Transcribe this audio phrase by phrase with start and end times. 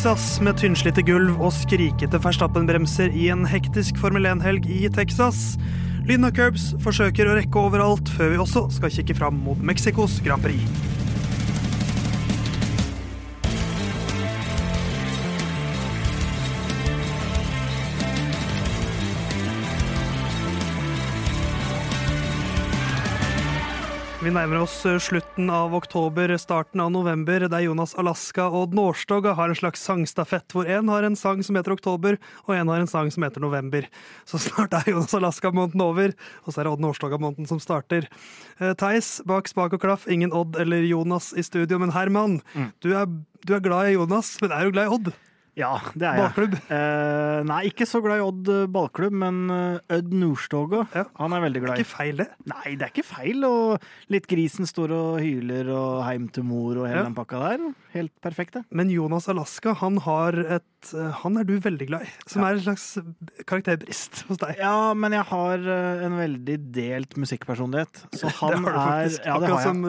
[0.00, 5.58] Texas med tynnslitte gulv og skrikete Verstappen-bremser i en hektisk Formel 1-helg i Texas.
[6.08, 10.16] Lyden av curbs forsøker å rekke overalt, før vi også skal kikke fram mot Mexicos
[10.24, 10.64] Grand Prix.
[24.30, 28.76] Vi nærmer oss eh, slutten av oktober, starten av november, der Jonas Alaska og Odd
[28.78, 32.14] Nårstoga har en slags sangstafett, hvor én har en sang som heter Oktober,
[32.44, 33.88] og én har en sang som heter November.
[34.30, 36.14] Så snart er Jonas Alaska-måneden over,
[36.44, 38.06] og så er det Odd Nårstoga-måneden som starter.
[38.60, 42.38] Eh, Theis, bak spak og klaff, ingen Odd eller Jonas i studio, men Herman,
[42.86, 43.10] du, er,
[43.42, 45.12] du er glad i Jonas, men er du glad i Odd?
[45.60, 46.24] Ja, det er jeg.
[46.24, 46.54] Ballklubb?
[46.72, 51.04] Eh, nei, ikke så glad i Odd eh, ballklubb, men eh, Ødd Nordstoga, Ja.
[51.20, 51.82] han er veldig glad i.
[51.82, 52.28] Det er Ikke feil, det.
[52.50, 53.44] Nei, det er ikke feil.
[53.48, 57.06] Og litt grisen står og hyler og heim til mor og hele Ja.
[57.10, 57.68] den pakka der.
[57.94, 58.64] Helt perfekt, det.
[58.70, 62.54] Men Jonas Alaska, han har et eh, Han er du veldig glad i, som er
[62.56, 62.86] en slags
[63.50, 64.56] karakterbrist hos deg.
[64.60, 68.04] Ja, men jeg har eh, en veldig delt musikkpersonlighet.
[68.16, 69.20] Så han det har du faktisk.
[69.20, 69.82] er Ja, det Akkurat som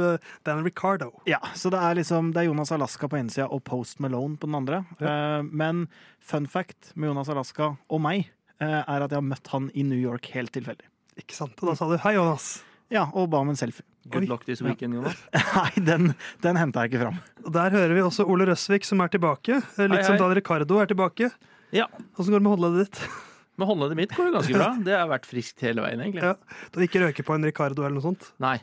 [0.47, 1.11] Dan Ricardo.
[1.29, 4.37] Ja, så det er liksom Det er Jonas Alaska på ene sida og Post Malone
[4.41, 4.81] på den andre.
[4.99, 5.85] Eh, men
[6.19, 8.25] fun fact med Jonas Alaska og meg
[8.61, 10.89] eh, er at jeg har møtt han i New York helt tilfeldig.
[11.21, 11.55] Ikke sant?
[11.61, 12.51] Og da sa du 'hei, Jonas'.
[12.91, 13.85] Ja, og ba om en selfie.
[14.11, 15.15] Good luck this weekend, Jonas.
[15.55, 17.19] Nei, den, den henta jeg ikke fram.
[17.45, 19.61] Og Der hører vi også Ole Røsvik som er tilbake.
[19.61, 20.17] Eh, Litt Hei, som.
[20.19, 21.29] Dan Ricardo er tilbake.
[21.71, 21.85] Ja.
[22.17, 23.03] Åssen går det med håndleddet ditt?
[23.59, 24.67] Med håndleddet mitt går det ganske bra.
[24.87, 26.23] Det har vært friskt hele veien, egentlig.
[26.23, 26.33] Ja.
[26.71, 28.29] Du har ikke røket på en Ricardo eller noe sånt?
[28.41, 28.55] Nei.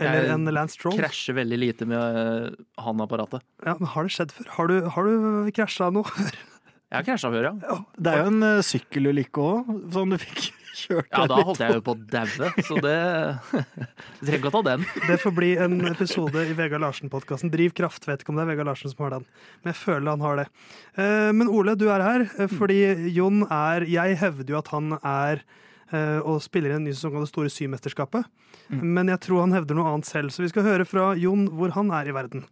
[0.00, 0.96] Eller en Lance Stroll?
[0.96, 3.44] Krasjer veldig lite med eh, han-apparatet.
[3.66, 4.48] Ja, men Har det skjedd før?
[4.56, 6.38] Har du, har du krasja noe før?
[6.96, 7.74] Jeg har krasja før, ja.
[8.00, 10.46] Det er jo en uh, sykkelulykke òg, som du fikk
[10.80, 12.94] kjørt Ja, da holdt jeg jo på å daue, så det
[14.20, 14.86] Du trenger ikke å ta den.
[15.04, 17.52] Det får bli en episode i Vegard Larsen-podkasten.
[17.52, 18.08] Driv kraft.
[18.08, 19.28] Vet ikke om det er Vegard Larsen som har den,
[19.60, 20.48] men jeg føler han har det.
[20.96, 22.80] Uh, Men Ole, du er her eh, fordi
[23.12, 25.44] Jon er Jeg hevder jo at han er
[25.86, 28.24] og spiller i en ny sesong av Det store symesterskapet.
[28.74, 31.70] Men jeg tror han hevder noe annet selv, så vi skal høre fra Jon hvor
[31.76, 32.42] han er i verden.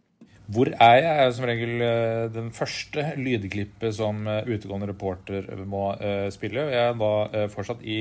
[0.45, 1.17] Hvor er jeg?
[1.25, 6.67] er som regel eh, den første lydklippet som eh, utegående reporter må eh, spille.
[6.69, 7.99] Jeg er da fortsatt i,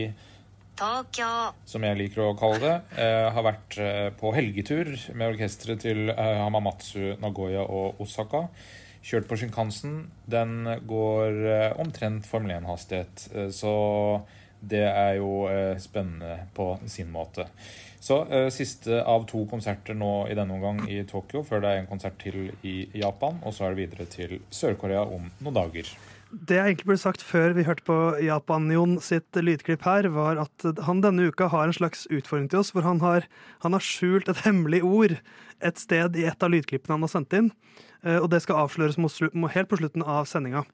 [0.75, 3.77] Tokyo, som jeg liker å kalle det, Jeg har vært
[4.19, 8.49] på helgetur med orkesteret til Hamamatsu, Nagoya og Osaka.
[9.05, 10.09] Kjørt på Shinkansen.
[10.27, 11.39] Den går
[11.79, 13.75] omtrent Formel 1-hastighet, eh, så
[14.65, 15.45] det er jo
[15.79, 17.47] spennende på sin måte.
[18.05, 21.79] Så eh, siste av to konserter nå i denne omgang i Tokyo, før det er
[21.81, 25.89] en konsert til i Japan, og så er det videre til Sør-Korea om noen dager.
[26.35, 30.67] Det jeg egentlig ble sagt før vi hørte på Japan-Jon sitt lydklipp her, var at
[30.85, 33.29] han denne uka har en slags utfordring til oss, hvor han har,
[33.65, 35.17] han har skjult et hemmelig ord
[35.65, 37.53] et sted i et av lydklippene han har sendt inn.
[38.03, 40.67] Eh, Og det skal avsløres helt på slutten av sendinga.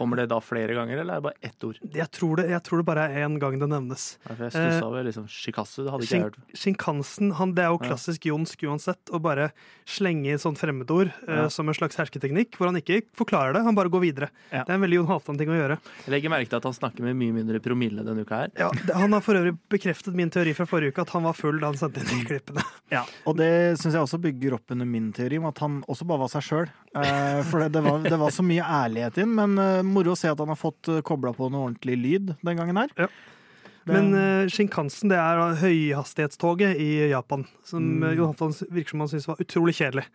[0.00, 1.78] Kommer det da flere ganger, eller er det bare ett ord?
[1.92, 4.16] Jeg, tror det- jeg tror det bare er én gang det nevnes.
[4.24, 6.38] Ja, Jeg stussa over liksom shikasu, det hadde ikke jeg hørt.
[6.56, 9.50] Shinkansen han, det er jo klassisk jonsk uansett, å bare
[9.84, 11.44] slenge inn sånn fremmedord ja.
[11.44, 14.30] uh, som en slags hersketeknikk, hvor han ikke forklarer det, han bare går videre.
[14.48, 14.64] Ja.
[14.64, 15.78] Det er en veldig Jon Halvdan-ting å gjøre.
[16.06, 18.54] Jeg legger merke til at han snakker med mye mindre promille denne uka her.
[18.56, 21.36] Ja, det, Han har for øvrig bekreftet min teori fra forrige uke, at han var
[21.36, 22.64] full da han sendte inn de klippene.
[22.94, 23.52] Ja, og det
[23.82, 26.46] syns jeg også bygger opp under min teori om at han også bare var seg
[26.46, 26.72] sjøl.
[26.96, 30.18] Uh, for det, det, var, det var så mye ærlighet inn, men eh, moro å
[30.18, 32.92] se at han har fått uh, kobla på noe ordentlig lyd den gangen her.
[32.98, 33.08] Ja.
[33.90, 38.02] Men uh, Shinkansen det er uh, høyhastighetstoget i Japan, som Mm.
[38.04, 40.06] uh, Jon Halvdan virker som han syntes var utrolig kjedelig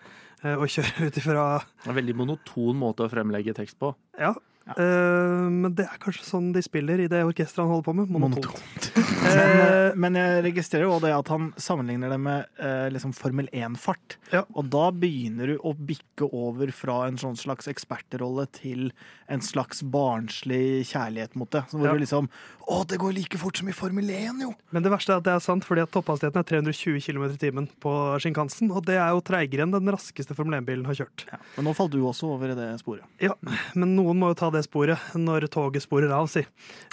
[0.46, 1.46] uh, å kjøre ut ifra.
[1.86, 3.94] Er En veldig monoton måte å fremlegge tekst på.
[4.20, 4.34] Ja.
[4.66, 8.10] Eh, men det er kanskje sånn de spiller i det orkesteret han holder på med.
[8.10, 8.48] Monotont.
[8.50, 8.88] Monotont.
[9.26, 13.14] Men, Eh, eh, men jeg registrerer jo det at han sammenligner det med eh, liksom
[13.16, 14.18] Formel 1-fart.
[14.32, 14.44] Ja.
[14.56, 18.90] Og da begynner du å bikke over fra en sånn slags ekspertrolle til
[19.32, 21.64] en slags barnslig kjærlighet mot det.
[21.72, 21.94] Så hvor Ja.
[21.94, 22.30] du liksom
[22.66, 24.48] Å, det går like fort som i Formel 1, jo!
[24.74, 27.38] men det verste er at det er sant, fordi at topphastigheten er 320 km i
[27.38, 27.92] timen på
[28.24, 28.72] Shinkansen.
[28.74, 31.28] Og det er jo treigere enn den raskeste Formel 1-bilen har kjørt.
[31.30, 31.38] Ja.
[31.60, 33.06] Men nå falt du også over i det sporet.
[33.22, 33.36] Ja,
[33.78, 36.42] men noen må jo ta det sporet når toget sporer av, si.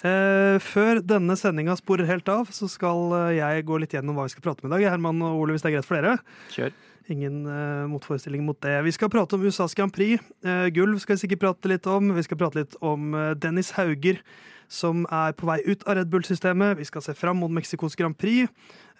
[0.04, 4.26] Eh, før denne sendinga sporer helt av, så skal eh, jeg gå litt gjennom hva
[4.28, 4.84] vi skal prate om i dag.
[4.92, 6.16] Herman og Ole, hvis det er greit for dere?
[6.54, 6.76] Kjør.
[7.10, 8.76] Ingen uh, motforestilling mot det.
[8.86, 10.22] Vi skal prate om USAs Grand Prix.
[10.46, 12.12] Uh, gulv skal vi sikkert prate litt om.
[12.14, 14.20] Vi skal prate litt om uh, Dennis Hauger,
[14.70, 16.78] som er på vei ut av Red Bull-systemet.
[16.78, 18.46] Vi skal se fram mot Mexicos Grand Prix.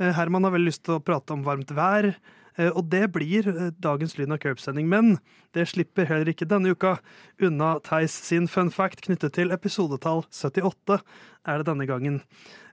[0.02, 2.10] Herman har veldig lyst til å prate om varmt vær.
[2.58, 5.18] Eh, Og det blir eh, dagens Lyden av Curb-sending, men
[5.54, 6.98] det slipper heller ikke denne uka
[7.40, 11.00] unna Theis sin fun fact knyttet til episodetall 78
[11.46, 12.20] er det denne gangen.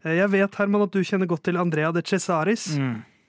[0.04, 2.78] Eh, Jeg vet, Herman, at du kjenner godt til Andrea de Cesaris.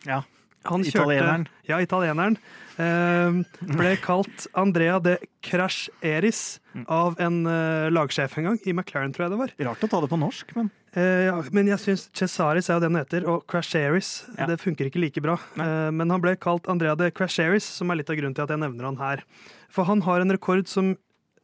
[0.06, 0.22] Ja.
[0.68, 1.46] Han kjørte, Italieneren.
[1.68, 2.36] Ja, italieneren.
[2.78, 3.38] eh,
[3.76, 9.24] ble kalt Andrea de Crash Eris av en eh, lagsjef en gang, i McLaren, tror
[9.28, 9.54] jeg det var.
[9.70, 12.80] Rart å ta det på norsk, men Eh, ja, men jeg syns Cesaris er jo
[12.82, 14.46] det han heter, og Crasheris Ja.
[14.50, 15.36] det funker ikke like bra.
[15.54, 18.42] Eh, men han ble kalt Andrea de Crash Eris, som er litt av grunnen til
[18.42, 19.22] at jeg nevner han her.
[19.70, 20.96] For han har en rekord som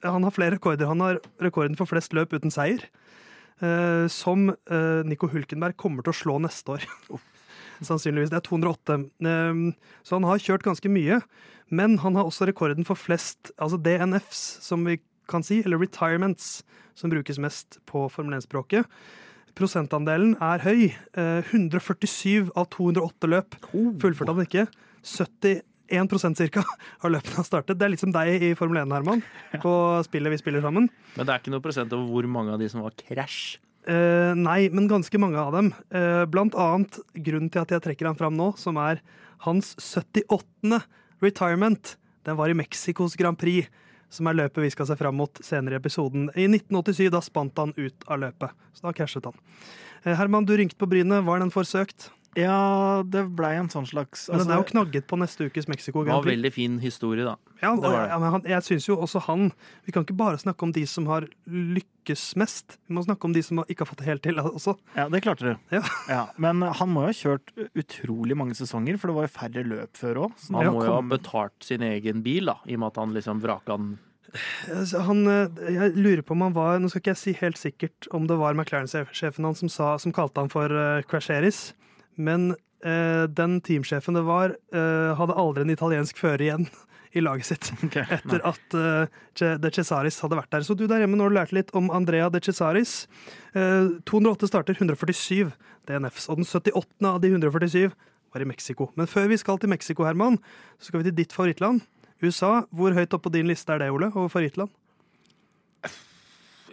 [0.02, 0.86] Han har flere rekorder.
[0.90, 2.82] Han har rekorden for flest løp uten seier.
[3.62, 6.82] eh, som eh, Nico Hulkenberg kommer til å slå neste år.
[7.84, 8.32] Sannsynligvis.
[8.32, 8.98] Det er 208.
[9.26, 9.60] Eh,
[10.06, 11.20] så han har kjørt ganske mye.
[11.68, 16.60] Men han har også rekorden for flest altså DNFs, som vi kan si, eller retirements,
[16.94, 18.86] som brukes mest på Formel 1-språket.
[19.56, 20.90] Prosentandelen er høy.
[21.16, 24.66] Eh, 147 av 208 løp fullførte han ikke.
[25.06, 26.62] 71% cirka
[27.02, 27.78] av løpene han startet.
[27.78, 29.24] Det er litt som deg i Formel 1, Herman,
[29.62, 29.76] på
[30.06, 30.90] spillet vi spiller sammen.
[31.16, 33.56] Men det er ikke noe prosent over hvor mange av de som var krasj.
[33.86, 35.70] Eh, nei, men ganske mange av dem.
[35.94, 38.98] Eh, blant annet grunnen til at jeg trekker han fram nå, som er
[39.46, 40.80] hans 78.
[41.22, 41.94] retirement.
[42.26, 43.70] Den var i Mexicos Grand Prix,
[44.10, 46.26] som er løpet vi skal se fram mot senere i episoden.
[46.34, 49.38] I 1987 da spant han ut av løpet, så da cashet han.
[50.02, 51.22] Eh, Herman, du rynket på brynet.
[51.22, 52.10] Var den forsøkt?
[52.36, 55.68] Ja, det blei en sånn slags Men den er jo altså, knagget på neste ukes
[55.70, 56.36] Mexico Det var Grand Prix.
[56.36, 57.36] veldig fin historie, da.
[57.62, 58.08] Ja, det var det.
[58.12, 59.50] ja, men han, jeg synes jo også han
[59.86, 62.76] Vi kan ikke bare snakke om de som har lykkes mest.
[62.86, 64.76] Vi må snakke om de som ikke har fått det helt til også.
[64.94, 65.80] Ja, det klarte du.
[66.10, 66.26] Ja.
[66.36, 69.96] Men han må jo ha kjørt utrolig mange sesonger, for det var jo færre løp
[69.98, 70.36] før òg.
[70.52, 73.42] Han må jo ha betalt sin egen bil, da, i og med at han liksom
[73.42, 73.96] vraka den.
[74.68, 77.60] Altså, Han, eh, jeg lurer på om han var Nå skal ikke jeg si helt
[77.60, 81.70] sikkert om det var McLaren-sjefen han som, sa, som kalte han for uh, Crasheris,
[82.16, 82.50] men
[82.84, 86.68] eh, den teamsjefen det var, eh, hadde aldri en italiensk fører igjen
[87.16, 87.70] i laget sitt.
[87.96, 90.66] Etter at uh, De Cesaris hadde vært der.
[90.66, 93.06] Så du der hjemme nå lærte litt om Andrea De Cesaris.
[93.56, 95.52] Eh, 208 starter, 147
[95.88, 96.28] DNFs.
[96.32, 96.84] Og den 78.
[97.08, 97.94] av de 147
[98.34, 98.90] var i Mexico.
[99.00, 100.40] Men før vi skal til Mexico, Herman,
[100.76, 101.84] så skal vi til ditt favorittland.
[102.24, 102.66] USA.
[102.72, 104.12] Hvor høyt opp på din liste er det, Ole?
[104.14, 104.72] over favorittland?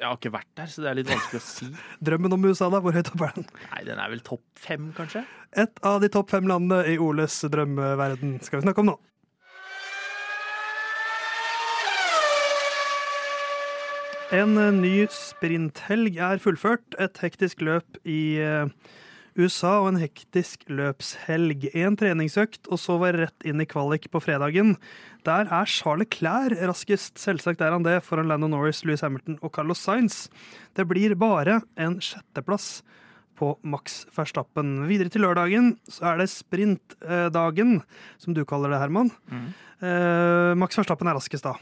[0.04, 1.68] Jeg har ikke vært der, så det er litt vanskelig å si.
[2.10, 2.82] Drømmen om USA, da?
[2.84, 3.46] Hvor høyt opp er den?
[3.70, 5.22] Nei, den er vel topp fem, kanskje?
[5.64, 8.98] Et av de topp fem landene i Oles drømmeverden skal vi snakke om nå.
[14.36, 17.00] En ny sprinthelg er fullført.
[17.00, 18.68] Et hektisk løp i eh,
[19.40, 21.66] USA og en hektisk løpshelg.
[21.74, 24.76] En treningsøkt, og så var rett inn i kvalik på fredagen.
[25.26, 27.18] Der er Charles Clair raskest.
[27.22, 30.28] Selvsagt er han det, foran Lando Norris, Louis Hamilton og Carlos Sainz.
[30.78, 32.84] Det blir bare en sjetteplass
[33.40, 34.84] på Max Verstappen.
[34.90, 37.80] Videre til lørdagen så er det sprintdagen,
[38.22, 39.10] som du kaller det, Herman.
[39.82, 41.58] Eh, Max Verstappen er raskest da.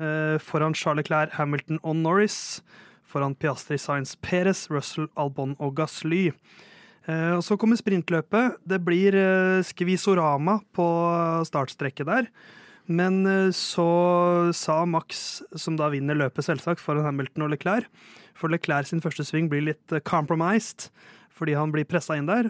[0.00, 2.60] Eh, foran Charles Clair, Hamilton og Norris.
[3.06, 6.30] Foran Piastri, Sainz, Perez, Russell, Albon og Gasly.
[7.10, 8.58] Eh, og så kommer sprintløpet.
[8.68, 10.86] Det blir eh, skvisorama på
[11.48, 12.28] startstrekket der.
[12.90, 13.88] Men eh, så
[14.54, 17.88] sa Max, som da vinner løpet selvsagt, foran Hamilton og Leclerc
[18.38, 20.90] For Leclerc sin første sving blir litt compromised,
[21.32, 22.48] fordi han blir pressa inn der.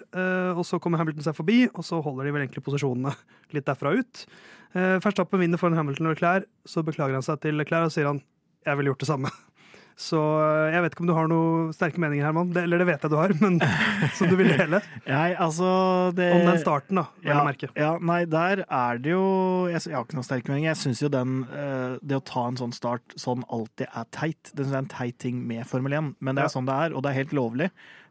[0.56, 3.12] Og så kommer Hamilton seg forbi, og så holder de vel egentlig posisjonene
[3.54, 4.24] litt derfra ut.
[4.72, 8.22] Verstappen vinner foran Hamilton og Leclerc, så beklager han seg til Leclerc og sier han
[8.62, 9.32] jeg ville gjort det samme.
[9.96, 12.50] Så eh, jeg vet ikke om du har noen sterke meninger, Herman.
[12.54, 13.58] Det, eller det vet jeg du har, men
[14.18, 14.80] som du vil dele.
[15.06, 15.68] Nei, altså
[16.16, 17.70] det, Om den starten, da, vel ja, å merke.
[17.78, 19.22] Ja, nei, der er det jo
[19.70, 20.70] Jeg, jeg har ikke noen sterke meninger.
[20.72, 24.52] Jeg syns jo den eh, Det å ta en sånn start sånn alltid er teit.
[24.56, 26.54] Det er en teit ting med Formel 1, men det er Ja.
[26.56, 27.68] sånn det er, og det er helt lovlig.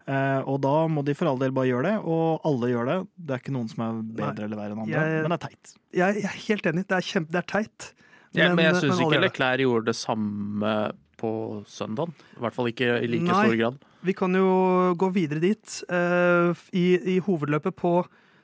[0.09, 2.95] Eh, og da må de for all del bare gjøre det, og alle gjør det.
[3.21, 4.45] Det er ikke noen som er bedre Nei.
[4.47, 5.73] eller verre enn andre, Jeg- men det er teit.
[5.93, 6.85] Jeg, jeg er helt enig.
[6.89, 7.91] Det er, kjempe, det er teit.
[8.33, 9.19] Ja, men, jeg men syns ikke.
[9.25, 10.73] Leclerc gjorde det samme
[11.21, 11.31] på
[11.69, 12.15] søndagen.
[12.35, 13.45] I hvert fall ikke i like Nei.
[13.45, 13.77] stor grad.
[14.01, 14.49] Vi kan jo
[14.97, 15.77] gå videre dit.
[15.93, 16.85] Eh, I,
[17.15, 17.93] I hovedløpet på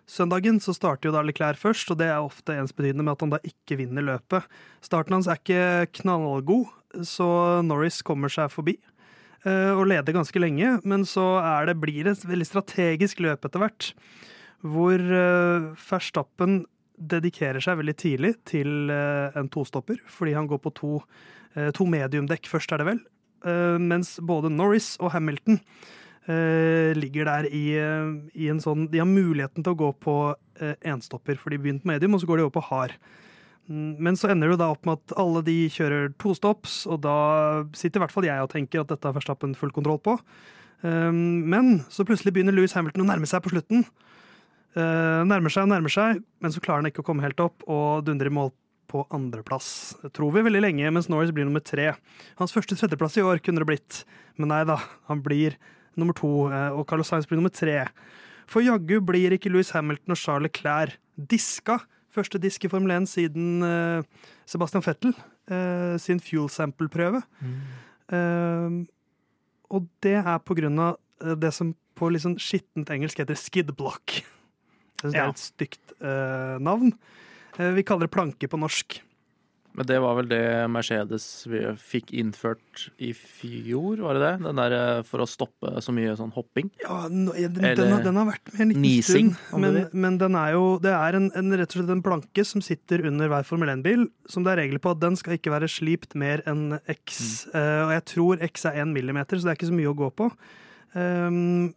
[0.08, 3.34] søndagen så starter jo da Leclerc først, og det er ofte ensbetydende med at han
[3.34, 4.46] da ikke vinner løpet.
[4.86, 6.70] Starten hans er ikke knallgod,
[7.04, 7.28] så
[7.66, 8.78] Norris kommer seg forbi.
[9.44, 13.44] eh, Og leder ganske lenge, men så er det, blir det et veldig strategisk løp
[13.50, 13.92] etter hvert.
[14.64, 16.62] Hvor eh, Verstappen
[16.98, 20.94] dedikerer seg veldig tidlig til en tostopper, fordi han går på to,
[21.76, 23.00] to mediumdekk først, er det vel.
[23.46, 25.60] Eh, mens både Norris og Hamilton
[26.28, 30.16] eh, ligger der i, eh, i en sånn De har muligheten til å gå på
[30.60, 32.98] eh, enstopper, for de begynte på medium, og så går de over på hard.
[33.70, 37.02] Mm, Men så ender det da opp med at alle de kjører to stops, og
[37.06, 37.18] da
[37.78, 40.18] sitter i hvert fall jeg og tenker at dette har Verstappen full kontroll på.
[40.84, 43.86] Eh, Men så plutselig begynner Louis Hamilton å nærme seg på slutten.
[44.78, 47.64] Eh, Nærmer seg og nærmer seg, men så klarer han ikke å komme helt opp
[47.66, 48.52] og dundrer i mål
[48.88, 49.96] på andreplass.
[50.16, 51.92] Tror vi veldig lenge, mens Norris blir nummer tre.
[52.40, 54.04] Hans første tredjeplass i år kunne det blitt,
[54.40, 54.80] men nei da,
[55.10, 55.58] han blir
[55.98, 57.88] nummer to, eh, og Carlos Sainz blir nummer tre.
[58.48, 61.82] For jaggu blir ikke Louis Hamilton og Charles Clair diska.
[62.16, 65.12] Første disk i Formel 1 siden uh, Sebastian Fettel
[65.52, 67.20] uh, sin fuel sample-prøve.
[68.08, 68.78] Eh,
[69.76, 73.40] og det er på grunn av eh, det som på litt sånn skittent engelsk heter
[73.40, 74.20] skid block.
[74.22, 76.94] Jeg synes det er et stygt eh, navn.
[77.58, 79.02] Eh, vi kaller det planke på norsk.
[79.78, 80.42] Men det var vel det
[80.74, 84.32] Mercedes vi fikk innført i fjor, var det det?
[84.48, 86.72] Den der eh, for å stoppe så mye sånn hopping.
[86.82, 89.62] Ja, den, den, den, har, den har vært med en liten nising, stund.
[89.62, 92.66] Men, men den er jo Det er en, en, rett og slett en planke som
[92.66, 95.70] sitter under hver Formel 1-bil, som det er regler på at den skal ikke være
[95.70, 97.46] slipt mer enn X.
[97.54, 97.54] Mm.
[97.54, 99.98] Uh, og jeg tror X er én millimeter, så det er ikke så mye å
[100.02, 100.32] gå på.
[100.98, 101.68] Um,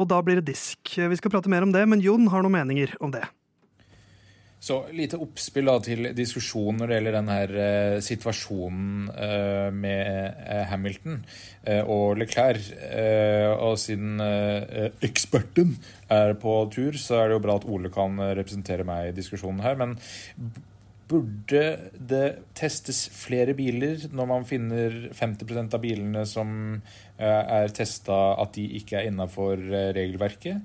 [0.00, 0.96] og da blir det disk.
[0.96, 3.26] Vi skal prate mer om det, men Jon har noen meninger om det.
[4.56, 10.38] Så lite oppspill da, til diskusjon når det gjelder den her eh, situasjonen eh, med
[10.42, 11.18] eh, Hamilton
[11.68, 12.70] eh, og Leclerc.
[12.88, 15.76] Eh, og siden eh, eksperten
[16.12, 19.62] er på tur, så er det jo bra at Ole kan representere meg i diskusjonen
[19.62, 19.76] her.
[19.78, 19.94] Men
[21.06, 22.26] burde det
[22.58, 26.80] testes flere biler når man finner 50% av bilene som
[27.22, 29.60] er testa at de ikke er innafor
[29.94, 30.64] regelverket?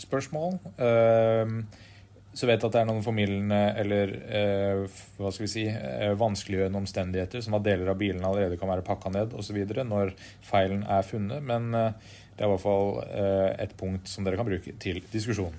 [0.00, 0.60] Spørsmål.
[0.78, 1.88] Eh,
[2.32, 6.12] så vet jeg at det er noen formildende eller eh, hva skal vi si, eh,
[6.18, 9.58] vanskeliggjørende omstendigheter, som at deler av bilene allerede kan være pakka ned osv.
[9.82, 10.14] når
[10.46, 11.42] feilen er funnet.
[11.42, 15.02] Men eh, det er i hvert fall eh, et punkt som dere kan bruke til
[15.10, 15.56] diskusjon.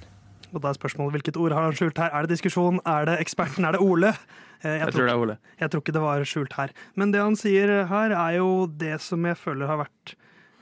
[0.52, 2.12] Og da er spørsmålet hvilket ord har han skjult her?
[2.12, 2.80] Er det diskusjon?
[2.88, 3.68] Er det eksperten?
[3.68, 4.16] Er det Ole?
[4.64, 5.38] Jeg, Jeg tror det er Ole.
[5.60, 6.74] Jeg tror ikke det var skjult her.
[7.00, 10.16] Men det han sier her, er jo det som jeg føler har vært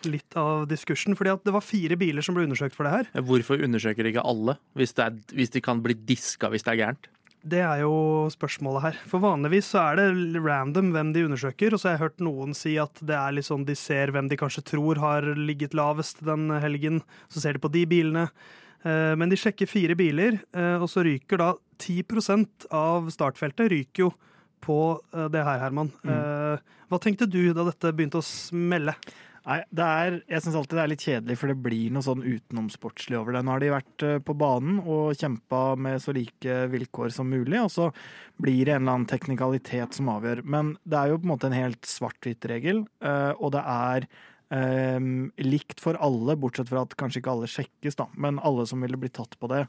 [0.07, 1.17] litt av diskursen.
[1.19, 3.23] Fordi at det var fire biler som ble undersøkt for det her.
[3.25, 6.83] Hvorfor undersøker ikke alle, hvis, det er, hvis de kan bli diska hvis det er
[6.83, 7.09] gærent?
[7.39, 8.97] Det er jo spørsmålet her.
[9.07, 11.73] For vanligvis så er det random hvem de undersøker.
[11.73, 14.27] Og så har jeg hørt noen si at det er litt sånn de ser hvem
[14.27, 16.99] de kanskje tror har ligget lavest den helgen.
[17.31, 18.27] Så ser de på de bilene.
[18.83, 24.07] Eh, Men de sjekker fire biler, eh, og så ryker da 10% av startfeltet ryker
[24.07, 24.11] jo
[24.63, 25.91] på eh, det her, Herman.
[26.03, 26.59] Mm.
[26.89, 28.95] Hva tenkte du da dette begynte å smelle?
[29.49, 33.17] Nei, er, jeg syns alltid det er litt kjedelig, for det blir noe sånn utenomsportslig
[33.17, 33.41] over det.
[33.41, 37.57] Nå har de vært eh, på banen og kjempa med så like vilkår som mulig,
[37.63, 37.87] og så
[38.37, 40.43] blir det en eller annen teknikalitet som avgjør.
[40.45, 44.09] Men det er jo på en måte en helt svart-hvitt-regel, eh, og det er
[44.53, 45.09] eh,
[45.41, 49.01] likt for alle, bortsett fra at kanskje ikke alle sjekkes, da, men alle som ville
[49.01, 49.65] blitt tatt på det,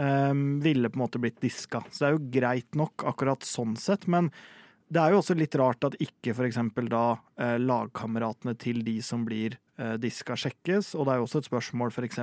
[0.00, 1.82] ville på en måte blitt diska.
[1.90, 4.30] Så det er jo greit nok akkurat sånn sett, men
[4.90, 6.58] det er jo også litt rart at ikke f.eks.
[6.90, 7.04] da
[7.38, 10.96] eh, lagkameratene til de som blir eh, diska, sjekkes.
[10.96, 12.18] Og det er jo også et spørsmål f.eks.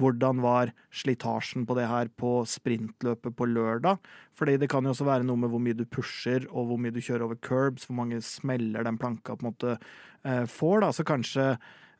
[0.00, 4.00] hvordan var slitasjen på det her på sprintløpet på lørdag?
[4.32, 6.96] Fordi det kan jo også være noe med hvor mye du pusher og hvor mye
[6.96, 10.80] du kjører over curbs, hvor mange smeller den planka på en måte eh, får.
[10.86, 11.52] da, Så kanskje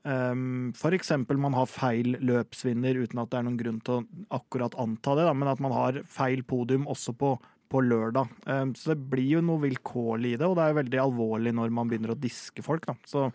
[0.02, 4.24] Um, for eksempel man har feil løpsvinner uten at det er noen grunn til å
[4.34, 7.36] akkurat anta det, da, men at man har feil podium også på,
[7.72, 8.30] på lørdag.
[8.46, 11.54] Um, så det blir jo noe vilkårlig i det, og det er jo veldig alvorlig
[11.56, 12.86] når man begynner å diske folk.
[12.88, 12.96] Da.
[13.08, 13.26] Så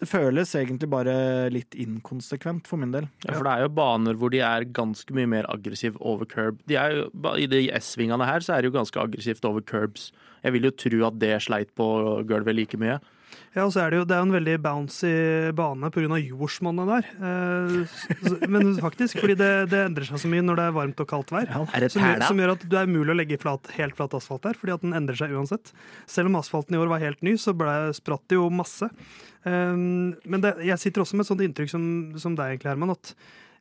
[0.00, 1.16] det føles egentlig bare
[1.52, 3.08] litt inkonsekvent for min del.
[3.24, 6.60] Ja, for det er jo baner hvor de er ganske mye mer aggressive over curb.
[6.70, 10.10] De er jo, I de S-svingene her så er det jo ganske aggressivt over curbs.
[10.44, 11.86] Jeg vil jo tro at det sleit på
[12.28, 13.00] gulvet like mye.
[13.56, 15.10] Ja, og så er det jo det er en veldig bouncy
[15.56, 16.18] bane pga.
[16.20, 17.06] jordsmonnet der.
[17.24, 21.08] Eh, Men faktisk, fordi det, det endrer seg så mye når det er varmt og
[21.08, 21.48] kaldt vær.
[21.72, 24.44] Det Som gjør, som gjør at det er umulig å legge flat, helt flat asfalt
[24.44, 25.72] der, fordi at den endrer seg uansett.
[26.04, 28.90] Selv om asfalten i år var helt ny, så ble, spratt det jo masse.
[29.46, 31.88] Um, men det, jeg sitter også med et sånt inntrykk som,
[32.20, 32.92] som deg, egentlig, Herman.
[32.98, 33.14] at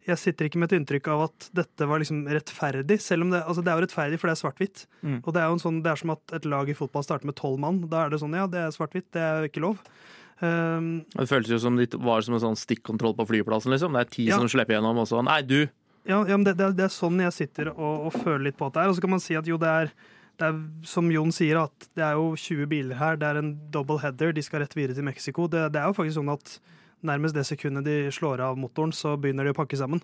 [0.06, 3.00] jeg sitter ikke med et inntrykk av at dette var liksom rettferdig.
[3.02, 4.84] Selv om det, altså det er jo rettferdig, for det er svart-hvitt.
[5.02, 5.16] Mm.
[5.24, 7.26] Og det er jo en sånn, det er som at et lag i fotball starter
[7.30, 7.80] med tolv mann.
[7.90, 9.82] Da er det sånn, ja, det er svart-hvitt, det er ikke lov.
[10.44, 13.72] Um, Det føles jo som det var som en sånn stikkontroll på flyplassen.
[13.74, 13.94] liksom.
[13.96, 14.38] Det er ti Ja.
[14.38, 15.68] som slipper gjennom, og så Nei, du!
[16.06, 18.58] Ja, ja men det, det, er, det er sånn jeg sitter og, og føler litt
[18.58, 18.90] på at det er.
[18.90, 19.92] Og så kan man si at jo, det er,
[20.38, 23.18] det er som Jon sier, at det er jo 20 biler her.
[23.18, 25.48] Det er en double header, de skal rett videre til Mexico.
[25.48, 26.60] Det, det er jo faktisk sånn at
[27.06, 30.04] nærmest det sekundet de slår av motoren, så begynner de å pakke sammen.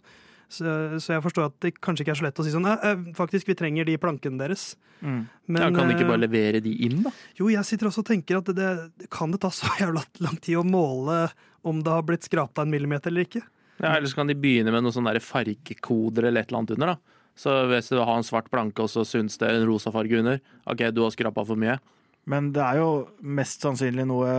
[0.52, 0.66] Så,
[1.00, 3.04] så jeg forstår at det kanskje ikke er så lett å si sånn «Eh, eh,
[3.16, 4.74] Faktisk, vi trenger de plankene deres.
[5.00, 5.22] Mm.
[5.48, 7.14] Men ja, kan de ikke eh, bare levere de inn, da?
[7.40, 10.36] jo, jeg sitter også og tenker at det, det kan det ta så jævla lang
[10.44, 11.24] tid å måle
[11.68, 13.46] om det har blitt skrapt av en millimeter eller ikke.
[13.78, 16.94] Ja, Eller så kan de begynne med noen sånne fargekoder eller et eller annet under.
[16.94, 17.18] da.
[17.40, 20.42] Så hvis du har en svart planke, og så syns det en rosa farge under,
[20.70, 21.80] OK, du har skrapa for mye.
[22.30, 22.90] Men det er jo
[23.26, 24.34] mest sannsynlig noe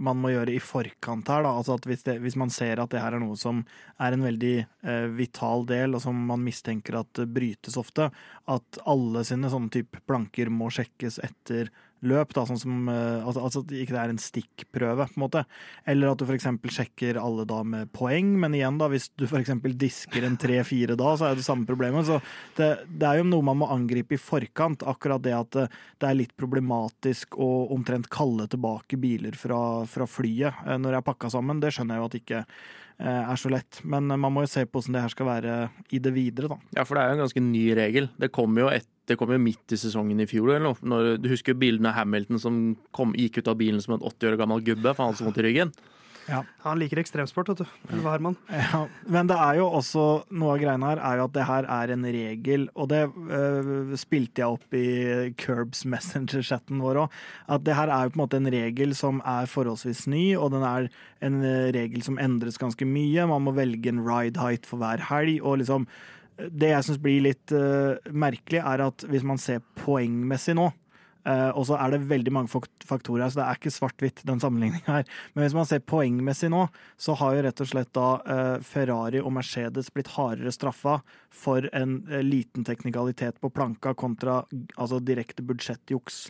[0.00, 1.44] man må gjøre i forkant her.
[1.44, 3.60] Altså hvis, det, hvis man ser at det her er noe som
[4.00, 8.08] er en veldig eh, vital del, og som man mistenker at brytes ofte,
[8.48, 11.68] at alle sine sånne type planker må sjekkes etter
[12.06, 15.24] løp, da, sånn som eh, altså, altså at det ikke er en stikkprøve, på en
[15.24, 15.42] måte.
[15.88, 16.48] Eller at du f.eks.
[16.76, 19.52] sjekker alle da med poeng, men igjen, da, hvis du f.eks.
[19.76, 22.08] disker en tre-fire da, så er det det samme problemet.
[22.08, 22.20] Så
[22.58, 25.68] det, det er jo noe man må angripe i forkant, akkurat det at det,
[26.00, 29.60] det er litt problematisk å omtrent kalle tilbake biler fra,
[29.90, 31.62] fra flyet eh, når de er pakka sammen.
[31.62, 34.62] Det skjønner jeg jo at ikke eh, er så lett, men man må jo se
[34.64, 35.56] på hvordan det her skal være
[35.92, 36.56] i det videre, da.
[36.78, 38.08] Ja, for det er jo en ganske ny regel.
[38.16, 40.54] Det kom jo, et, det kom jo midt i sesongen i fjor.
[40.54, 40.80] eller noe.
[40.80, 42.62] Når, du husker jo bildene av Hamilton som
[42.96, 45.28] kom, gikk ut av bilen som en 80 år gammel gubbe, for han hadde så
[45.28, 45.74] vondt i ryggen.
[46.64, 48.00] Han liker ekstremsport, vet du.
[48.02, 48.36] Herman?
[48.50, 50.04] Ja, men det er jo også
[50.34, 53.94] noe av greiene her er jo at det her er en regel, og det øh,
[54.00, 54.86] spilte jeg opp i
[55.38, 57.20] Curbs Messenger-chatten vår òg,
[57.54, 60.50] at det her er jo på en måte en regel som er forholdsvis ny, og
[60.56, 60.90] den er
[61.26, 63.28] en øh, regel som endres ganske mye.
[63.30, 65.88] Man må velge en ride height for hver helg, og liksom
[66.36, 70.66] Det jeg syns blir litt øh, merkelig, er at hvis man ser poengmessig nå,
[71.56, 72.50] og så er det veldig mange
[72.86, 75.08] faktorer her, så det er ikke svart-hvitt, den sammenligninga her.
[75.34, 76.66] Men hvis man ser poengmessig nå,
[77.00, 81.00] så har jo rett og slett da eh, Ferrari og Mercedes blitt hardere straffa
[81.34, 84.42] for en eh, liten teknikalitet på planka kontra
[84.76, 86.26] altså direkte budsjettjuks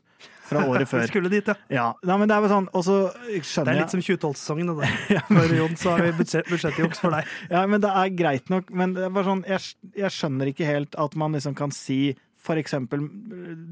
[0.48, 1.06] fra året Vi før.
[1.10, 1.56] skulle dit, ja.
[1.76, 4.86] Ja, Nei, men det er sånn, og så Det skjønner er litt som 2012-sesongen, det
[4.86, 5.24] der.
[5.36, 7.34] For Jon, så har vi budsjett, budsjettjuks for deg.
[7.52, 8.70] Ja, men det er greit nok.
[8.72, 12.16] Men det er bare sånn, jeg, jeg skjønner ikke helt at man liksom kan si
[12.46, 13.04] for eksempel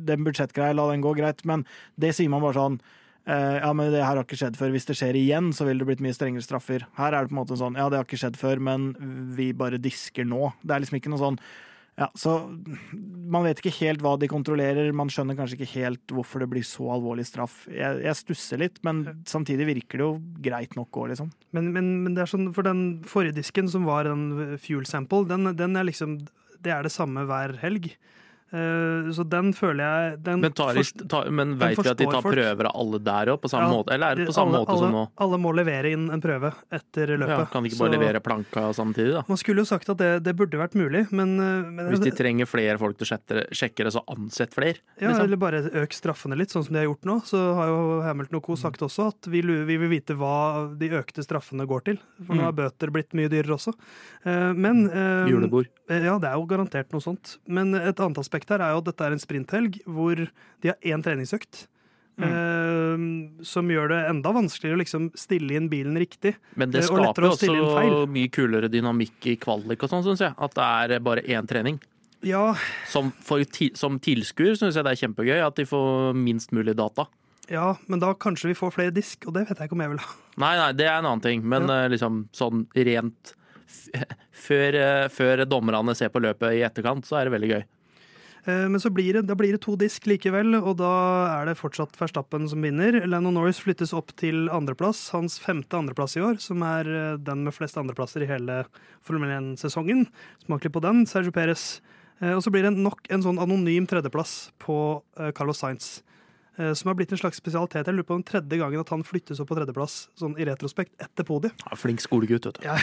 [0.08, 1.64] den budsjettgreia, la den gå greit, men
[2.00, 2.78] det sier man bare sånn
[3.26, 4.74] eh, ja, men det her har ikke skjedd før.
[4.74, 6.88] Hvis det skjer igjen, så vil det blitt mye strengere straffer.
[6.98, 8.90] Her er det på en måte sånn ja, det har ikke skjedd før, men
[9.36, 10.50] vi bare disker nå.
[10.62, 11.40] Det er liksom ikke noe sånn
[11.94, 12.40] ja, så
[13.30, 16.64] Man vet ikke helt hva de kontrollerer, man skjønner kanskje ikke helt hvorfor det blir
[16.66, 17.64] så alvorlig straff.
[17.70, 21.30] Jeg, jeg stusser litt, men samtidig virker det jo greit nok òg, liksom.
[21.54, 25.22] Men, men, men det er sånn, for den forrige disken, som var en fuel sample,
[25.30, 26.24] den, den er liksom
[26.64, 27.92] Det er det samme hver helg.
[28.54, 30.78] Eh, så den føler jeg den Men, tar,
[31.10, 33.72] ta, men vet vi at de tar prøver av alle der òg, på samme Ja,
[33.74, 33.94] måte?
[33.96, 35.02] Eller er det på samme alle, måte som nå?
[35.18, 37.34] alle, må levere inn en prøve etter løpet.
[37.34, 39.24] Ja, kan de ikke bare Så levere planka samtidig, da?
[39.26, 42.12] Man skulle jo sagt at det, det burde vært mulig, men, eh, men Hvis de
[42.14, 43.18] trenger flere folk til å
[43.50, 44.78] sjekke det- så ansett flere.
[45.00, 45.24] Ja, liksom.
[45.24, 47.20] eller bare øk straffene litt, sånn som de har gjort nå.
[47.26, 48.54] Så har jo Hamilton og co.
[48.56, 51.98] sagt også at vi, vi vil vite hva de økte straffene går til.
[52.26, 52.44] For nå Mm.
[52.44, 53.74] har bøter blitt mye dyrere også.
[54.24, 54.88] Eh, Men
[55.28, 55.66] Julebord.
[55.88, 57.36] Ja, det er jo garantert noe sånt.
[57.46, 60.76] Men et annet aspekt her er jo at dette er en sprinthelg hvor de har
[60.82, 61.66] én treningsøkt.
[62.22, 66.36] eh, som gjør det enda vanskeligere å liksom stille inn bilen riktig.
[66.54, 70.34] Men det Eh, skaper også mye kulere dynamikk i kvalik og sånn, syns jeg.
[70.38, 71.80] At det er bare én trening.
[72.22, 72.54] Ja,
[72.88, 73.42] Som, for,
[73.74, 77.06] som tilskuer syns jeg det er kjempegøy at de får minst mulig data.
[77.50, 79.90] ja, men da kanskje vi får flere disk, og det vet jeg ikke om jeg
[79.90, 80.12] vil ha.
[80.38, 81.86] Nei, nei, det er en annen ting, men ja.
[81.92, 83.34] liksom sånn rent
[84.46, 87.64] før, eh, før dommerne ser på løpet i etterkant, så er det veldig gøy.
[88.46, 90.92] Eh, Men så blir det, blir det to disk likevel, og da
[91.40, 93.00] er det fortsatt Verstappen som vinner.
[93.06, 97.44] Lennon Norris flyttes opp til andreplass, hans femte andreplass i år, som er eh, den
[97.46, 98.64] med flest andreplasser i hele
[99.04, 100.06] Formel 1-sesongen.
[100.44, 101.80] Smakelig på den, Sergio Perez.
[102.20, 105.02] Eh, Og så blir det nok en sånn anonym tredjeplass på
[105.34, 106.02] Carlos Sainz.
[106.58, 107.86] Eh, Som har blitt en slags spesialitet.
[107.86, 110.94] Jeg lurer på den tredje gangen at han flyttes opp på tredjeplass, sånn i retrospekt,
[111.02, 111.54] etter podiet.
[111.66, 112.68] Ja, flink skolegutt, vet du.
[112.68, 112.78] Ja.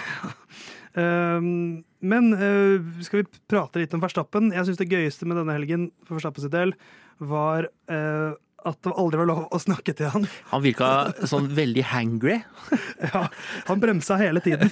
[0.94, 1.82] Um,
[2.14, 4.52] men uh, skal vi prate litt om Verstappen?
[4.56, 6.76] Jeg syns det gøyeste med denne helgen for Verstappens del
[7.22, 8.34] var uh,
[8.68, 10.28] at det aldri var lov å snakke til han.
[10.52, 10.90] Han virka
[11.30, 12.42] sånn veldig hangry.
[13.02, 13.26] Ja,
[13.66, 14.70] han bremsa hele tiden.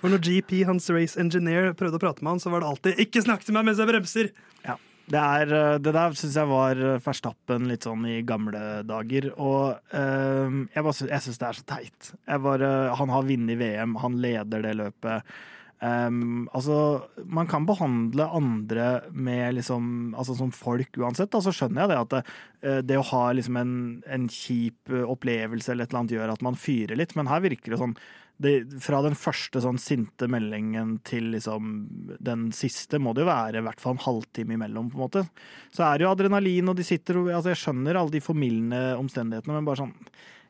[0.00, 3.02] For når GP, hans race engineer, prøvde å prate med han, så var det alltid
[3.04, 4.30] 'ikke snakk til meg mens jeg bremser'.
[4.64, 4.78] Ja.
[5.06, 9.30] Det, er, eh, det der syns jeg var Verstappen litt sånn i gamle dager.
[9.38, 12.14] Og eh, jeg, synes, jeg syns det er så teit.
[12.46, 15.36] Bare, han har vunnet VM, han leder det løpet.
[15.76, 21.30] Um, altså, man kan behandle andre med liksom, altså som folk uansett.
[21.32, 22.20] Da, så skjønner jeg det at det,
[22.62, 23.74] eh, det å ha liksom en,
[24.08, 27.44] en kjip eh, opplevelse eller et eller annet gjør at man fyrer litt, men her
[27.44, 27.96] virker det sånn
[28.42, 28.52] det,
[28.84, 31.72] fra den første sånn sinte meldingen til liksom
[32.20, 35.24] den siste må det jo være i hvert fall en halvtime imellom, på en måte.
[35.72, 39.56] Så er det jo adrenalin, og de sitter altså Jeg skjønner alle de formildende omstendighetene,
[39.56, 39.94] men bare sånn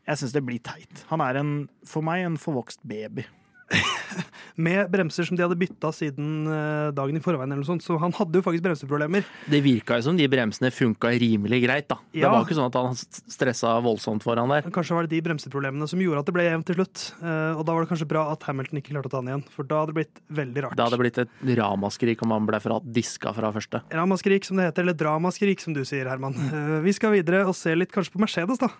[0.06, 1.04] Jeg syns det blir teit.
[1.12, 1.52] Han er en,
[1.86, 3.26] for meg en forvokst baby.
[4.56, 7.50] Med bremser som de hadde bytta siden eh, dagen i forveien.
[7.52, 9.26] eller noe sånt, Så han hadde jo faktisk bremseproblemer.
[9.52, 11.98] Det virka jo som de bremsene funka rimelig greit, da.
[12.14, 14.64] Det var ikke sånn at han stressa voldsomt foran der.
[14.72, 17.04] Kanskje var det de bremseproblemene som gjorde at det ble jevnt til slutt.
[17.20, 19.44] Eh, og da var det kanskje bra at Hamilton ikke klarte å ta den igjen,
[19.52, 20.78] for da hadde det blitt veldig rart.
[20.80, 23.82] Da hadde det blitt et ramaskrik om han ble fra diska fra første.
[23.92, 26.32] Ramaskrik, som det heter, eller dramaskrik, som du sier, Herman.
[26.48, 28.72] Eh, Vi skal videre og se litt kanskje på Mercedes, da.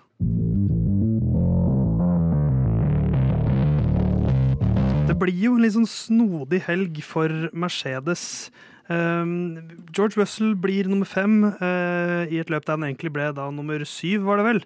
[5.17, 8.51] Det blir jo en litt sånn snodig helg for Mercedes.
[8.85, 9.57] Um,
[9.89, 13.81] George Russell blir nummer fem eh, i et løp der han egentlig ble da nummer
[13.89, 14.61] syv, var det vel.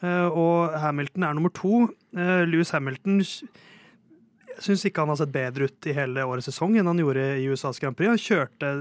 [0.00, 1.82] Eh, og Hamilton er nummer to.
[2.16, 6.80] Lewis Louis Hamilton jeg syns ikke han har sett bedre ut i hele årets sesong
[6.80, 8.08] enn han gjorde i USAs Grand Prix.
[8.08, 8.72] Han kjørte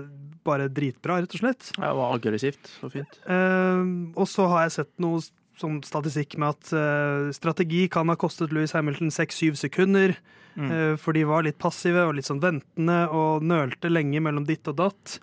[0.47, 1.73] bare dritbra, rett og slett.
[1.75, 3.19] Ja, Det var aggressivt og fint.
[3.27, 3.84] Eh,
[4.15, 5.19] og så har jeg sett noe
[5.60, 10.15] sånn statistikk med at uh, strategi kan ha kostet Louis Hamilton 6-7 sekunder.
[10.56, 10.69] Mm.
[10.69, 14.67] Uh, for de var litt passive og litt sånn ventende og nølte lenge mellom ditt
[14.72, 15.19] og datt.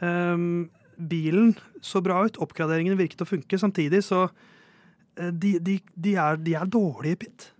[0.00, 3.60] Um, bilen så bra ut, oppgraderingene virket å funke.
[3.60, 7.50] Samtidig så uh, de, de, de, er, de er dårlige i pit.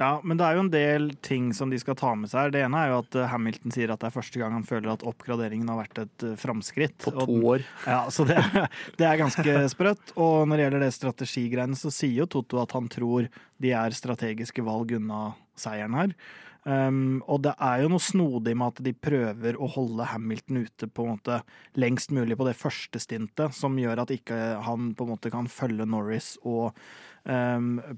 [0.00, 2.46] Ja, men det er jo en del ting som de skal ta med seg.
[2.46, 2.52] her.
[2.54, 4.92] Det ene er jo at eh, Hamilton sier at det er første gang han føler
[4.94, 6.96] at oppgraderingen har vært et eh, framskritt.
[7.04, 7.66] På to år.
[7.84, 8.38] Ja, så det,
[8.98, 10.14] det er ganske sprøtt.
[10.16, 13.28] Og når det gjelder det strategigreiene, så sier jo Toto at han tror
[13.62, 15.26] de er strategiske valg unna
[15.60, 16.16] seieren her.
[16.62, 20.86] Um, og det er jo noe snodig med at de prøver å holde Hamilton ute
[20.86, 21.40] på en måte
[21.74, 25.50] lengst mulig på det første stintet, som gjør at ikke han på en måte kan
[25.50, 26.70] følge Norris og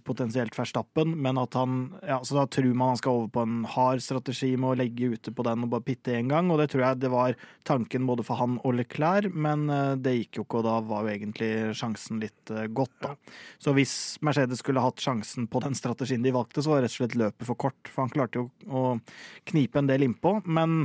[0.04, 3.62] potensielt Verstappen, men at han ja, Så da tror man han skal over på en
[3.64, 6.68] hard strategi med å legge ute på den og bare pitte én gang, og det
[6.72, 10.44] tror jeg det var tanken både for han og Leclerc, men uh, det gikk jo
[10.44, 13.14] ikke, og da var jo egentlig sjansen litt uh, godt, da.
[13.62, 17.00] Så hvis Mercedes skulle hatt sjansen på den strategien de valgte, så var rett og
[17.00, 18.86] slett løpet for kort, for han klarte jo å
[19.48, 20.84] knipe en del innpå, men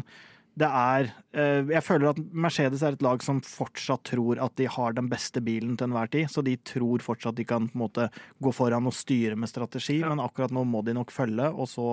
[0.60, 4.68] det er eh, Jeg føler at Mercedes er et lag som fortsatt tror at de
[4.72, 6.32] har den beste bilen til enhver tid.
[6.32, 8.10] Så de tror fortsatt de kan på en måte
[8.44, 11.88] gå foran og styre med strategi, men akkurat nå må de nok følge, og så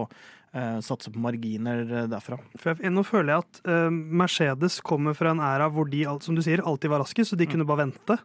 [0.56, 2.40] eh, satse på marginer eh, derfra.
[2.58, 6.36] For jeg, nå føler jeg at uh, Mercedes kommer fra en æra hvor de som
[6.36, 8.18] du sier, alltid var raskest, så de kunne bare vente.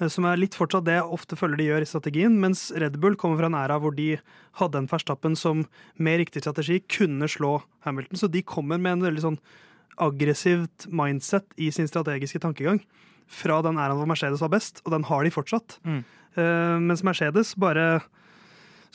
[0.00, 2.40] Uh, Som er litt fortsatt det jeg ofte føler de gjør i strategien.
[2.42, 4.16] Mens Red Bull kommer fra en æra hvor de
[4.60, 5.64] hadde en Verstappen som
[5.96, 8.20] med riktig strategi kunne slå Hamilton.
[8.20, 9.40] Så de kommer med en veldig sånn
[10.02, 12.82] aggressivt mindset i sin strategiske tankegang.
[13.26, 15.78] Fra den æraen hvor Mercedes var best, og den har de fortsatt.
[15.84, 16.04] Mm.
[16.36, 18.00] Uh, mens Mercedes bare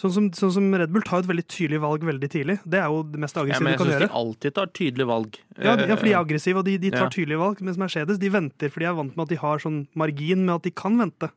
[0.02, 2.56] Sånn som, sånn som Red Bull tar et veldig tydelig valg veldig tidlig.
[2.66, 3.60] Det er jo det mest Ja, gjøre.
[3.62, 5.38] men du jeg kan syns de alltid tar tydelige valg.
[5.62, 7.10] Ja, de, ja, for de er Eh, aggressive, og de, de tar Ja.
[7.14, 7.62] tydelige valg.
[7.62, 10.56] Mens Mercedes de venter, for de er vant med at de har sånn margin med
[10.56, 11.30] at de kan vente.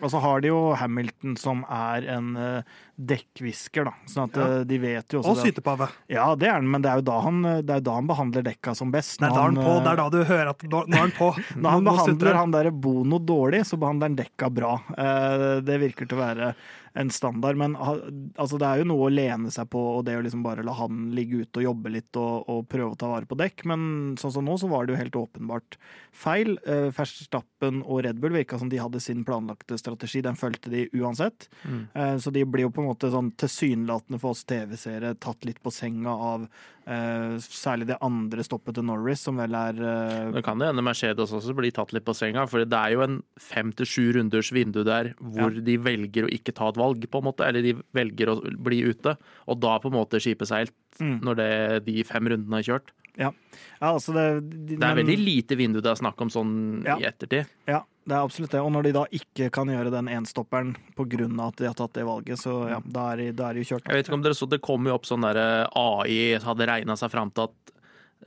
[0.00, 2.62] Og så har de jo Hamilton som er en uh,
[2.98, 3.92] dekkhvisker, da.
[4.08, 4.46] Sånn at Ja.
[4.60, 5.88] eh, de vet jo også Og sytepave.
[6.08, 8.42] Ja, det er han, men det er jo da han, det er da han behandler
[8.42, 9.18] dekka som best.
[9.20, 11.10] Det er da han på, eh, det er da du hører at nå er han
[11.12, 11.28] på.
[11.60, 14.74] Når han behandler han der Bono dårlig, så behandler han dekka bra.
[14.96, 16.54] Eh, Det virker til å være
[16.96, 20.22] en standard, men altså, det er jo noe å lene seg på, og det å
[20.24, 23.28] liksom bare la han ligge ute og jobbe litt og, og prøve å ta vare
[23.28, 23.66] på dekk.
[23.68, 25.76] Men sånn som nå, så var det jo helt åpenbart
[26.16, 26.56] feil.
[26.96, 31.48] Verstappen og Red Bull virka som de hadde sin planlagte strategi, den fulgte de uansett.
[31.64, 31.82] Mm.
[31.92, 35.60] Eh, Så de blir jo på en måte sånn tilsynelatende for oss TV-seere tatt litt
[35.62, 36.48] på senga av
[36.86, 40.32] eh, særlig det andre stoppet til Norris, som vel er uh...
[40.36, 43.04] Det kan det hende Mercedes også blir tatt litt på senga, for det er jo
[43.06, 47.06] en fem til sju runders vindu der hvor de velger å ikke ta et valg,
[47.10, 50.50] på en måte, eller de velger å bli ute, og da på en måte skipet
[50.50, 51.18] seilt Mm.
[51.24, 51.50] når det,
[51.88, 52.92] de fem rundene er kjørt.
[53.16, 53.32] Ja,
[53.80, 56.98] altså det, de, Det er veldig lite vindu det er snakk om sånn Ja.
[57.00, 57.48] i ettertid.
[57.68, 58.60] Ja, det er absolutt det.
[58.60, 61.28] Og når de da ikke kan gjøre den enstopperen pga.
[61.48, 63.88] at de har tatt det valget, så ja, da er de, jo kjørt.
[63.88, 66.96] Jeg vet ikke om dere så, Det kom jo opp sånn der AI hadde regna
[66.96, 67.72] seg fram til at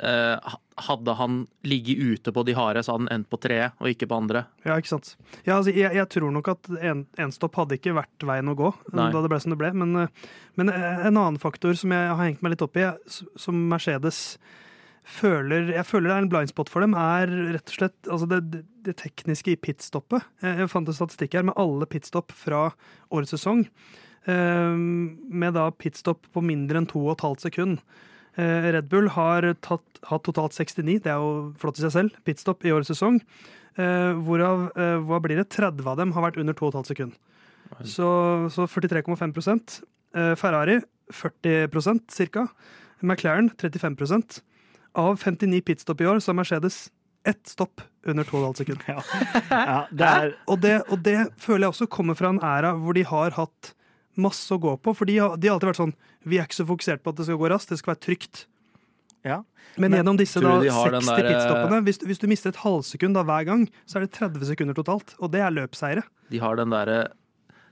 [0.04, 0.56] eh,
[0.88, 4.08] hadde han ligget ute på de harde, så hadde han endt på treet og ikke
[4.10, 4.46] på andre.
[4.66, 5.16] Ja, ikke sant.
[5.44, 8.72] Ja, altså, jeg, jeg tror nok at en, enstopp hadde ikke vært veien å gå
[8.94, 9.10] Nei.
[9.14, 9.74] da det ble som det ble.
[9.74, 12.90] Men, eh, men en annen faktor som jeg har hengt meg litt opp i,
[13.40, 14.38] som Mercedes
[15.10, 18.64] føler Jeg føler det er en blindspot for dem, er rett og slett altså det,
[18.86, 20.26] det, tekniske i pitstoppet.
[20.44, 22.70] Jeg, jeg fant en statistikk her med alle pitstopp fra
[23.10, 23.66] årets sesong.
[24.30, 27.80] eh, med da pitstopp på mindre enn 2,5 sekund.
[28.40, 32.20] Eh, Red Bull har tatt, hatt totalt 69, det er jo flott i seg selv,
[32.28, 33.22] pitstopp i årets sesong.
[33.80, 35.50] Eh, hvorav eh, hva blir det?
[35.56, 37.18] 30 av dem har vært under 2,5 sekund.
[37.86, 38.10] Så,
[38.52, 39.82] så 43,5
[40.18, 40.80] eh, Ferrari
[41.14, 42.48] 40% cirka.
[43.02, 44.42] McLaren 35
[44.96, 46.90] Av 59 pitstop i år så har Mercedes
[47.28, 48.86] ett stopp under 2,5 sekunder.
[49.50, 49.60] Ja.
[49.68, 52.94] ja, det er Og det, og det føler jeg også kommer fra en æra hvor
[52.98, 53.74] de har hatt
[54.20, 54.94] masse å gå på.
[54.96, 55.94] For de har, de har alltid vært sånn
[56.28, 58.46] Vi er ikke så fokusert på at det skal gå raskt, det skal være trygt.
[59.28, 59.42] Ja.
[59.76, 62.50] Men, Men gjennom disse da, de 60 der, eh, pitstoppene hvis, du- hvis du mister
[62.54, 65.14] et halvsekund da hver gang, så er det 30 sekunder totalt.
[65.20, 66.04] Og det er løpseiere.
[66.32, 67.10] De har den derre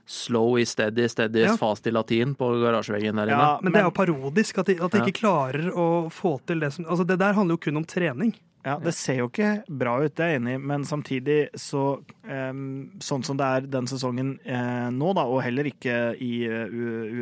[0.08, 1.56] slow is steady, steady is Ja.
[1.60, 3.36] fast i latin på garasjeveggen der inne.
[3.44, 5.04] Ja, Men, det er jo parodisk at de, at de Ja.
[5.04, 8.32] ikke klarer å få til det som Altså, det der handler jo kun om trening.
[8.64, 12.00] Ja, Det ser jo ikke bra ut, det er jeg enig i, men samtidig så
[12.26, 16.68] Sånn som det er den sesongen eh, nå, da, og heller ikke i eh,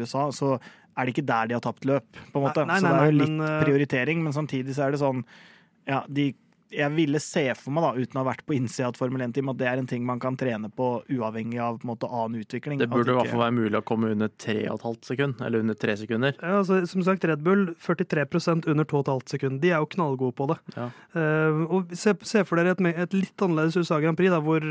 [0.01, 0.57] USA, så
[0.97, 2.65] er det ikke der de har tapt løp, på en måte.
[2.67, 5.01] Nei, nei, så det er jo litt men, eh, prioritering, men samtidig så er det
[5.01, 5.25] sånn
[5.87, 6.35] Ja, de
[6.73, 9.23] jeg ville se for meg, da, uten å ha vært på innsida av et Formel
[9.29, 12.11] 1-team, at det er en ting man kan trene på uavhengig av på en måte,
[12.11, 12.81] annen utvikling.
[12.83, 15.97] Det burde i hvert fall være mulig å komme under 3,5 sekund, eller under 3
[16.03, 16.37] sekunder.
[16.41, 19.63] Ja, altså, som sagt, Red Bull 43% under 2,5 sekunder.
[19.63, 20.61] De er jo knallgode på det.
[20.77, 20.91] Ja.
[21.17, 24.67] Uh, og se, se for dere et, et litt annerledes USA Grand Prix, da, hvor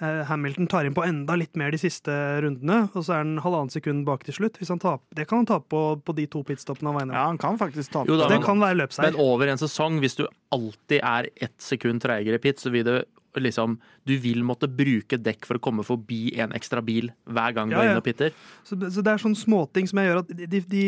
[0.00, 3.70] Hamilton tar inn på enda litt mer de siste rundene, og så er han halvannen
[3.72, 4.56] sekund bak til slutt.
[4.60, 7.26] Hvis han taper, det kan han tape på, på de to pitstoppene han inne Ja,
[7.28, 8.08] han kan faktisk tape.
[8.08, 9.10] Jo da, det men- kan være løpseier.
[9.12, 12.84] Men over en sesong, hvis du alltid er ett sekund treigere i pit, så vil
[12.88, 12.98] det
[13.38, 13.76] liksom
[14.08, 17.76] Du vil måtte bruke dekk for å komme forbi en ekstra bil hver gang du
[17.76, 18.32] Ja, er inne og pitter.
[18.66, 20.82] Så, så det er sånne småting som jeg gjør at de, de,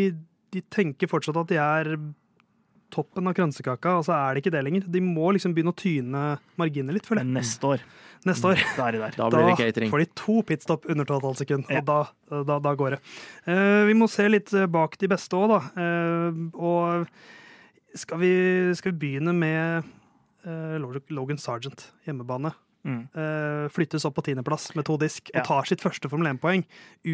[0.51, 1.93] de tenker fortsatt at de er
[2.93, 4.87] toppen av kransekaka, og så er det ikke det lenger.
[4.95, 6.23] De må liksom begynne å tyne
[6.61, 7.33] marginene litt, føler jeg.
[7.39, 7.85] Neste år,
[8.29, 8.61] Neste år.
[8.77, 9.17] da er de der.
[9.19, 9.91] Da blir det catering.
[9.91, 11.81] får de to pitstop under 2,5 sekund, Ja.
[11.81, 12.01] og da,
[12.53, 13.01] da, da går det.
[13.49, 15.61] Uh, vi må se litt eh, bak de beste òg, da.
[15.75, 17.09] Uh, og
[17.99, 18.33] skal vi,
[18.79, 19.89] skal vi begynne med
[20.47, 22.53] uh, Logan Sergeant, hjemmebane.
[22.83, 23.03] Mm.
[23.15, 25.41] Uh, flyttes opp på tiendeplass med to disk Ja.
[25.41, 26.65] og tar sitt første Formel 1-poeng.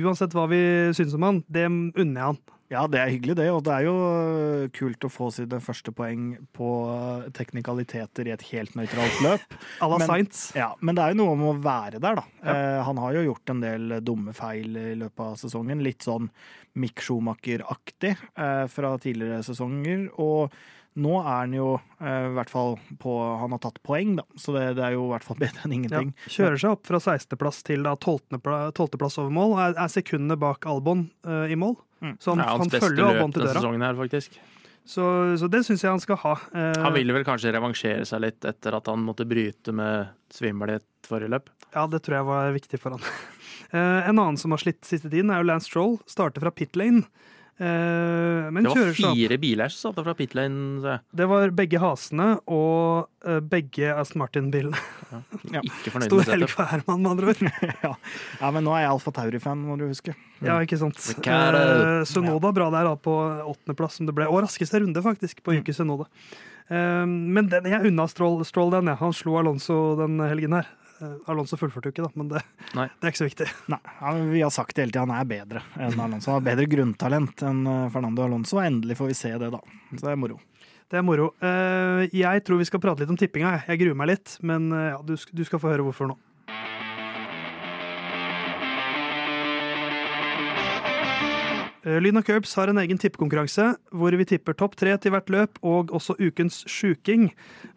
[0.00, 0.60] Uansett hva vi
[0.96, 2.38] syns om han, det unner jeg han.
[2.68, 3.46] Ja, det er hyggelig, det.
[3.54, 8.34] Og det er jo øh, kult å få sine første poeng på øh, teknikaliteter i
[8.34, 9.56] et helt nøytralt løp.
[9.84, 10.50] à la Sainz.
[10.58, 12.26] Ja, Men det er jo noe om å være der, da.
[12.44, 15.80] Eh, han har jo gjort en del dumme feil i løpet av sesongen.
[15.84, 16.28] Litt sånn
[16.78, 20.10] Mick Schumacher-aktig eh, fra tidligere sesonger.
[20.20, 20.52] Og
[20.98, 24.28] nå er han jo eh, i hvert fall på Han har tatt poeng, da.
[24.36, 26.14] Så det, det er jo i hvert fall bedre enn Ja, ingenting.
[26.28, 28.42] kjører seg opp fra 16.-plass til da 12.
[28.76, 31.78] 12.-plass over mål, er, er sekundene bak Albon eh, i mål.
[32.00, 32.14] Mm.
[32.22, 33.58] Så han, hans han beste følger løp til denne døra.
[33.60, 34.38] sesongen her, faktisk.
[34.88, 35.04] Så,
[35.36, 36.30] så det syns jeg han skal ha.
[36.56, 40.86] Eh, Han ville vel kanskje revansjere seg litt etter at han måtte bryte med svimmelhet
[41.04, 41.50] forrige løp.
[41.74, 43.04] Ja, det tror jeg var viktig for han.
[43.68, 45.98] Eh, en annen som har slitt siste tiden, er jo Lance Stroll.
[46.08, 47.02] Starter fra pit lane.
[47.58, 49.16] Eh, men Det var kjører seg opp.
[49.18, 50.98] fire biler som satt fra pit lane.
[51.10, 54.78] Det var begge hasene og eh, begge Aston Martin-bilene.
[55.10, 55.62] Ja.
[55.66, 57.42] Ikke fornøyd Stor med helg for Herman, med andre ord.
[57.88, 57.92] ja.
[58.38, 60.14] ja, men nå er jeg Alfa Tauri-fan, må du huske.
[60.38, 61.02] Ja, ikke sant.
[61.18, 64.30] Eh, Sunoda bra der da på åttendeplass, som det ble.
[64.30, 66.06] Og raskeste runde, faktisk, på Yuki Sunoda.
[66.68, 68.98] Men den, jeg unna Stroll, Stroll den, ja.
[69.00, 70.68] Han slo Alonso den helgen her.
[71.00, 72.42] Eh, Alonso fullførte jo ikke, da, men det,
[72.74, 73.48] det er ikke så viktig.
[73.72, 76.32] Nei, ja, vi har sagt det hele tida, han er bedre enn Alonso.
[76.32, 79.62] Han har bedre grunntalent enn eh, Fernando Alonso, og endelig får vi se det, da.
[79.94, 80.40] Så det er moro.
[80.88, 81.32] Det er moro.
[81.44, 83.58] Eh, jeg tror vi skal prate litt om tippinga.
[83.68, 83.80] jeg.
[83.84, 86.16] Gruer meg litt, men ja, du, du skal få høre hvorfor nå.
[91.88, 95.56] Eh, Lyna Curbs har en egen tippekonkurranse hvor vi tipper topp tre til hvert løp,
[95.64, 97.30] og også ukens sjuking,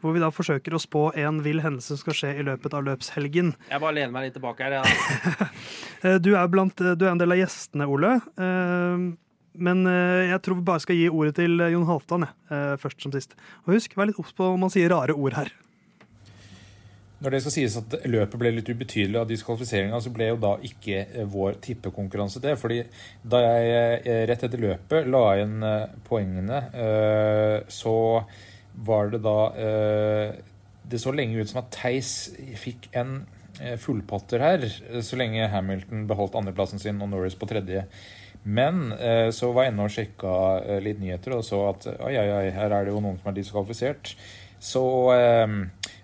[0.04, 2.84] hvor vi da forsøker å spå en vill hendelse som skal skje i løpet av
[2.90, 3.54] løpshelgen.
[3.72, 4.82] Jeg bare lener meg litt tilbake her.
[4.82, 5.50] Ja.
[6.02, 8.16] Eh, Du er, blant, du er en del av gjestene, Ole.
[8.42, 9.04] Eh,
[9.62, 13.04] Men eh, jeg tror vi bare skal gi ordet til eh, Jon Halvdan, eh, først
[13.06, 13.36] som sist.
[13.68, 15.52] Og husk, vær litt obs på om man sier rare ord her.
[17.22, 20.56] Når det skal sies at løpet ble litt ubetydelig av diskvalifiseringa, så ble jo da
[20.66, 22.56] ikke eh, vår tippekonkurranse det.
[22.58, 22.80] fordi
[23.22, 26.64] da jeg eh, rett etter løpet la inn eh, poengene,
[27.70, 27.98] så
[28.88, 29.38] var det da
[30.92, 33.22] Det så lenge ut som at Theis fikk en
[33.78, 34.64] fullpotter her,
[35.04, 37.84] så lenge Hamilton beholdt andreplassen sin og Norris på tredje.
[38.44, 38.90] Men
[39.36, 40.34] så var jeg inne og sjekka
[40.82, 43.38] litt nyheter og så at oi, oi, oi, her er det jo noen som er
[43.38, 44.16] diskvalifisert.
[44.62, 44.84] Så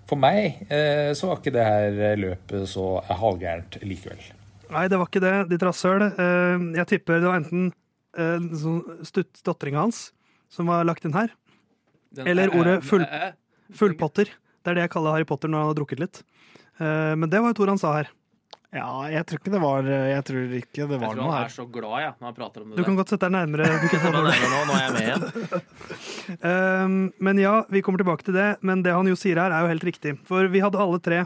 [0.07, 4.21] for meg eh, så var ikke det her løpet så halvgærent likevel.
[4.71, 6.07] Nei, det var ikke det, ditt rasshøl.
[6.09, 7.69] Eh, Jeg tipper det var enten
[8.17, 10.11] eh, stutt datteringa hans
[10.51, 11.29] som var lagt inn her,
[12.23, 13.07] Eller ordet full-
[13.75, 14.29] fullpotter.
[14.63, 16.21] Det er det jeg kaller Harry Potter når han har drukket litt.
[16.79, 18.07] Eh, Men det var et ord han sa her.
[18.77, 21.47] Ja, jeg tror ikke det var, jeg tror ikke det Jeg tror noe han her.
[21.49, 23.69] er så glad ja, når han prater om det Du kan godt sette deg nærmere
[23.83, 24.25] mikrofonen.
[24.29, 24.49] der.
[24.53, 25.21] Nå, nå er jeg med igjen.
[26.43, 26.97] Um,
[27.29, 28.49] men ja, vi kommer tilbake til det.
[28.61, 30.15] Men det han jo sier her, er jo helt riktig.
[30.29, 31.23] For vi hadde alle tre,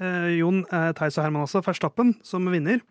[0.00, 2.82] uh, Jon, uh, Theis og Herman også, Ferstappen som vinner.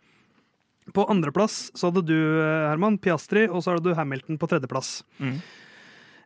[0.96, 5.04] På andreplass så hadde du, eh, Herman, Piastri, og så hadde du Hamilton på tredjeplass.
[5.22, 5.36] Mm.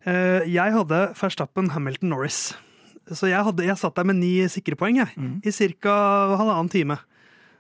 [0.07, 2.37] Eh, jeg hadde Verstappen, Hamilton, Norris.
[3.11, 5.41] Så jeg, hadde, jeg satt der med ni sikre poeng jeg, Mm.
[5.43, 5.95] i ca.
[6.39, 6.95] halvannen time.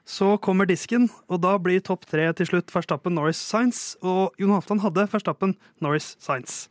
[0.03, 3.93] Så kommer disken, og da blir topp tre til slutt Verstappen, Norris, Sainz.
[4.03, 6.65] Og Jon Halvdan hadde Verstappen, Norris, Sainz.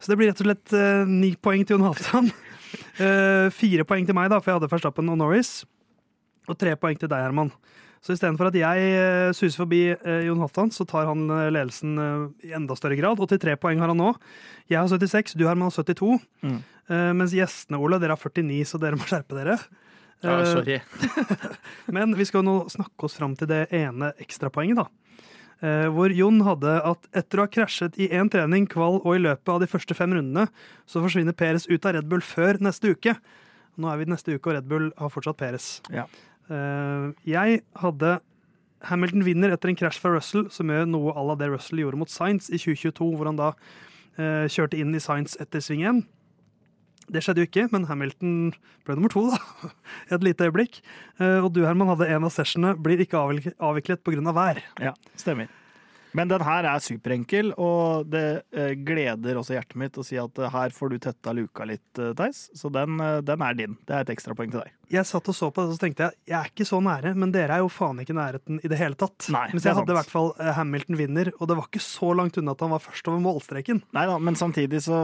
[0.00, 2.32] Så det blir rett og slett eh, ni poeng til Jon Halvdan.
[3.00, 5.64] Eh, fire poeng til meg, da, for jeg hadde Verstappen og Norris.
[6.46, 7.48] Og tre poeng til deg, Herman.
[8.00, 11.98] Så istedenfor at jeg eh, suser forbi eh, Jon Halvdan, så tar han eh, ledelsen
[12.00, 13.20] eh, i enda større grad.
[13.20, 14.12] 83 poeng har han nå.
[14.70, 16.20] Jeg har 76, du Herman har 72.
[16.46, 16.60] Mm.
[16.94, 19.58] Eh, mens gjestene, Ole, dere har 49, så dere må skjerpe dere.
[20.22, 20.80] Ja, Eh, sorry.
[21.96, 24.86] men vi skal nå snakke oss fram til det ene ekstrapoenget, da.
[25.64, 29.22] eh, hvor Jon hadde at etter å ha krasjet i én trening, kval og i
[29.22, 30.48] løpet av de første fem rundene,
[30.86, 33.16] så forsvinner Peres ut av Red Bull før neste uke.
[33.80, 35.70] Nå er vi neste uke, og Red Bull har fortsatt Peres.
[35.94, 36.04] Ja.
[36.50, 38.18] Eh, jeg hadde
[38.88, 42.00] Hamilton vinner etter en krasj fra Russell, som gjør noe à la det Russell gjorde
[42.00, 43.54] mot Sainz i 2022, hvor han da
[44.20, 46.00] kjørte inn i Sainz etter sving 1.
[47.10, 48.34] Det skjedde jo ikke, men Hamilton
[48.86, 49.70] ble nummer to, da.
[50.14, 50.80] Et lite øyeblikk.
[51.18, 54.22] Eh, og du, Herman, hadde en av sessionene blir ikke avvik- avviklet pga.
[54.36, 54.60] Vær.
[54.82, 55.50] Ja, stemmer.
[56.14, 60.38] Men den her er superenkel, og det eh, gleder også hjertet mitt å si at
[60.42, 61.86] eh, her får du tetta luka litt,
[62.18, 62.48] Theis.
[62.58, 63.76] Så den, den er din.
[63.86, 64.74] Det er et ekstrapoeng til deg.
[64.90, 67.12] Jeg satt og så på det, og så tenkte jeg jeg er ikke så nære,
[67.18, 69.28] men dere er jo faen ikke i nærheten i det hele tatt.
[69.30, 72.10] Nei, Mens jeg hadde i hvert fall eh, Hamilton vinner, og det var ikke så
[72.18, 73.82] langt unna at han var først over målstreken.
[73.96, 74.98] Nei da, men samtidig så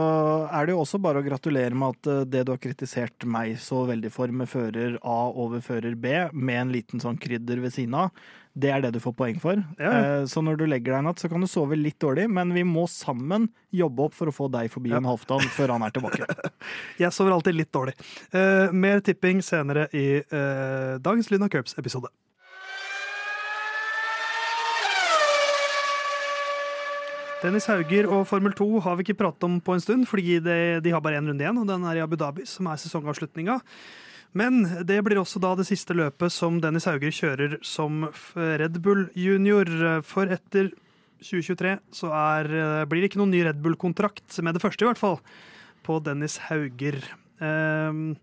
[0.51, 3.55] er det jo også bare å gratulere med at eh, det du har kritisert meg
[3.63, 7.75] så veldig for med fører A over fører B, med en liten sånn krydder ved
[7.75, 8.11] siden av,
[8.57, 9.59] det er det du får poeng for.
[9.77, 9.91] Ja.
[9.93, 12.49] Eh, Så når du legger deg i natt, så kan du sove litt dårlig, men
[12.55, 13.45] vi må sammen
[13.77, 14.97] jobbe opp for å få deg forbi Ja.
[14.97, 16.25] en Halvdan før han er tilbake.
[17.03, 17.93] Jeg sover alltid litt dårlig.
[18.73, 22.09] Mer tipping senere i eh, dagens Luna Curbs-episode.
[27.43, 30.57] Dennis Hauger og Formel 2 har vi ikke pratet om på en stund, fordi det,
[30.83, 33.59] de har bare én runde igjen, og den er i Abu Dhabi, som er sesongavslutninga.
[34.37, 39.05] Men det blir også da det siste løpet som Dennis Hauger kjører som Red Bull
[39.17, 39.69] junior.
[40.05, 40.73] For etter
[41.21, 42.49] 2023 så er,
[42.89, 45.21] blir det ikke noen ny Red Bull-kontrakt, med det første i hvert fall,
[45.85, 46.99] på Dennis Hauger.
[47.43, 48.17] Ehm,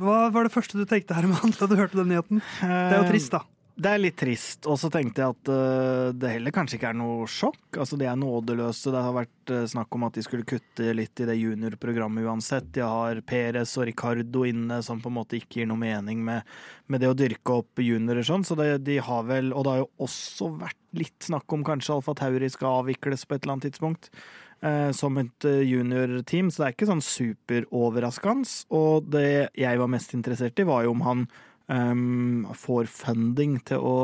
[0.00, 2.44] hva var det første du tenkte, Herman, da du hørte den nyheten?
[2.60, 3.44] Det er jo trist, da.
[3.80, 4.66] Det er litt trist.
[4.68, 7.78] Og så tenkte jeg at eh, det heller kanskje ikke er noe sjokk.
[7.80, 8.92] Altså, De er nådeløse.
[8.92, 12.68] Det har vært eh, snakk om at de skulle kutte litt i det juniorprogrammet uansett.
[12.76, 16.44] De har Perez og Ricardo inne, som på en måte ikke gir noe mening med,
[16.92, 18.44] med det å dyrke opp juniorer sånn.
[18.44, 21.96] Så det, de har vel Og det har jo også vært litt snakk om kanskje
[21.96, 24.12] Alfa Tauri skal avvikles på et eller annet tidspunkt.
[24.62, 28.56] Eh, som et eh, juniorteam, så det er ikke sånn superoverraskende.
[28.76, 31.24] Og det jeg var mest interessert i, var jo om han
[31.70, 33.96] um, får funding til å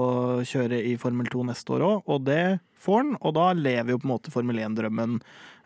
[0.47, 3.13] kjøre i Formel 2 neste år òg, og det får han.
[3.21, 5.21] Og da lever jo på en måte Formel 1-drømmen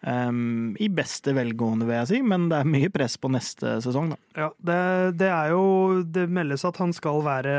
[0.07, 4.13] um, i beste velgående, vil jeg si, men det er mye press på neste sesong,
[4.15, 4.19] da.
[4.39, 4.79] Ja, det,
[5.19, 5.63] det er jo
[6.07, 7.55] Det meldes at han skal være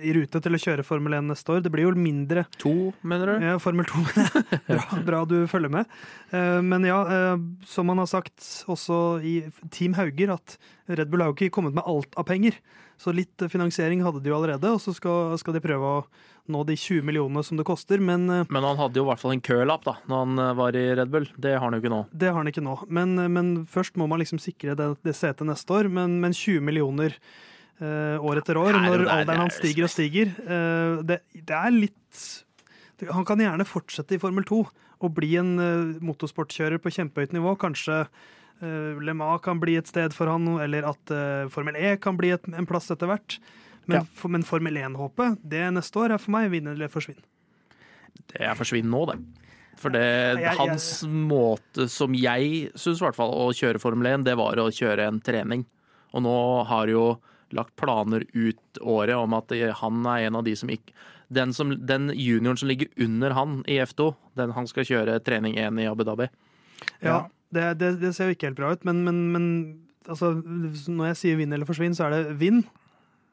[0.00, 1.60] i rute til å kjøre Formel 1 neste år.
[1.64, 2.74] Det blir jo mindre To,
[3.06, 3.46] mener du?
[3.50, 4.06] Ja, Formel 2.
[4.70, 5.92] bra, bra du følger med.
[6.32, 7.36] Uh, Men ja, uh,
[7.68, 9.38] som han har sagt også i
[9.74, 12.56] Team Hauger, at Red Bull har jo ikke kommet med alt av penger.
[12.98, 16.06] Så litt eh, finansiering hadde de jo allerede, og så skal, skal de prøve å
[16.48, 17.98] nå de 20 millionene som det koster.
[18.00, 20.52] Men eh, Men han hadde jo i hvert fall en kølapp da når han eh,
[20.60, 21.26] var i Red Bull.
[21.36, 22.00] Det har han jo ikke nå.
[22.12, 22.76] det har han ikke nå.
[22.88, 25.90] Men, men først må man liksom sikre det, det setet neste år.
[25.92, 27.18] Men, men 20 millioner
[27.80, 31.74] eh, år etter år, når der- alderen hans stiger og stiger eh, det, det er
[31.76, 32.24] litt
[33.12, 34.62] Han kan gjerne fortsette i Formel 2
[35.04, 37.52] og bli en eh, motorsportkjører på kjempehøyt nivå.
[37.60, 38.06] Kanskje
[38.60, 42.30] Le Mans kan bli et sted for han, eller at eh, Formel E kan bli
[42.30, 43.38] et, en plass etter hvert.
[43.86, 44.04] Men, Ja.
[44.18, 47.20] for, men Formel 1-håpet, det neste år er for meg vinn eller forsvinn.
[48.32, 49.18] Det er forsvinn nå, det.
[49.76, 54.06] For det, Jeg- jeg- hans måte, som jeg syns i hvert fall, å kjøre Formel
[54.14, 55.66] 1, det var å kjøre en trening.
[56.14, 57.20] Og nå har jo
[57.52, 60.92] lagt planer ut året om at han er en av de som ikke
[61.28, 65.56] Den, som, den junioren som ligger under han i F2, den han skal kjøre trening
[65.58, 66.28] 1 i Abu Dhabi.
[67.02, 69.48] Ja, det, det, det ser jo ikke helt bra ut, men, men, men
[70.06, 72.62] altså, når jeg sier vinn eller forsvinn, så er det vinn.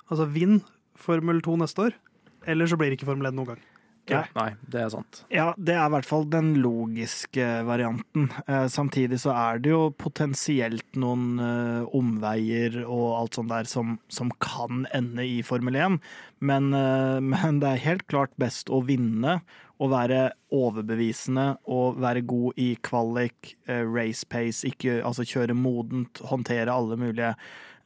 [0.10, 0.62] Altså vinn
[1.00, 2.02] Formel 2 neste år,
[2.50, 3.64] eller så blir det ikke Formel 1 noen gang.
[4.12, 4.26] Ja.
[4.36, 5.22] Nei, det er sant.
[5.32, 8.28] Ja, det er i hvert fall den logiske varianten.
[8.44, 13.96] Eh, samtidig så er det jo potensielt noen eh, omveier og alt sånt der som,
[14.12, 16.02] som kan ende i Formel 1.
[16.44, 19.40] Men, eh, men det er helt klart best å vinne
[19.84, 20.22] og være
[20.54, 26.96] overbevisende og være god i kvalik, eh, race pace, ikke, altså kjøre modent, håndtere alle
[27.00, 27.34] mulige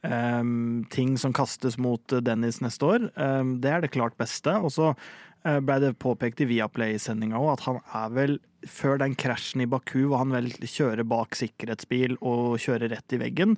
[0.06, 3.08] um, ting som kastes mot eh, Dennis neste år.
[3.16, 4.52] Um, det er det klart beste.
[4.62, 9.12] Og så eh, ble det påpekt i Viaplay-sendinga òg at han er vel Før den
[9.14, 13.52] krasjen i Baku hvor han vel kjører bak sikkerhetsbil og kjører rett i veggen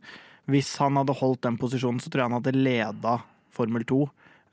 [0.44, 3.14] Hvis han hadde holdt den posisjonen, så tror jeg han hadde leda
[3.50, 4.02] Formel 2.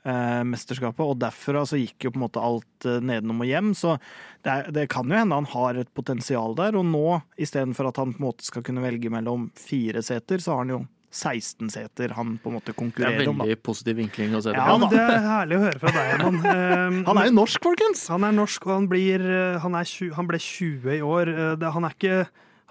[0.04, 3.72] eh, Mesterskapet, og derfra så gikk jo på en måte alt eh, nedenom og hjem.
[3.78, 3.96] Så
[4.44, 6.78] det, er, det kan jo hende han har et potensial der.
[6.78, 10.54] Og nå, istedenfor at han på en måte skal kunne velge mellom fire seter, så
[10.56, 13.16] har han jo 16 seter han på en måte konkurrerer om.
[13.16, 13.38] Det er veldig om.
[13.38, 13.46] da.
[13.48, 16.10] veldig positiv vinkling å se det Ja, Ja, Det er herlig å høre fra deg,
[16.12, 16.36] Herman.
[16.52, 18.02] Eh, Han er jo norsk, folkens!
[18.12, 21.32] Han er norsk, og han, blir, eh, han, er, 20, han ble 20 i år.
[21.32, 22.18] Eh, Det, han, er ikke,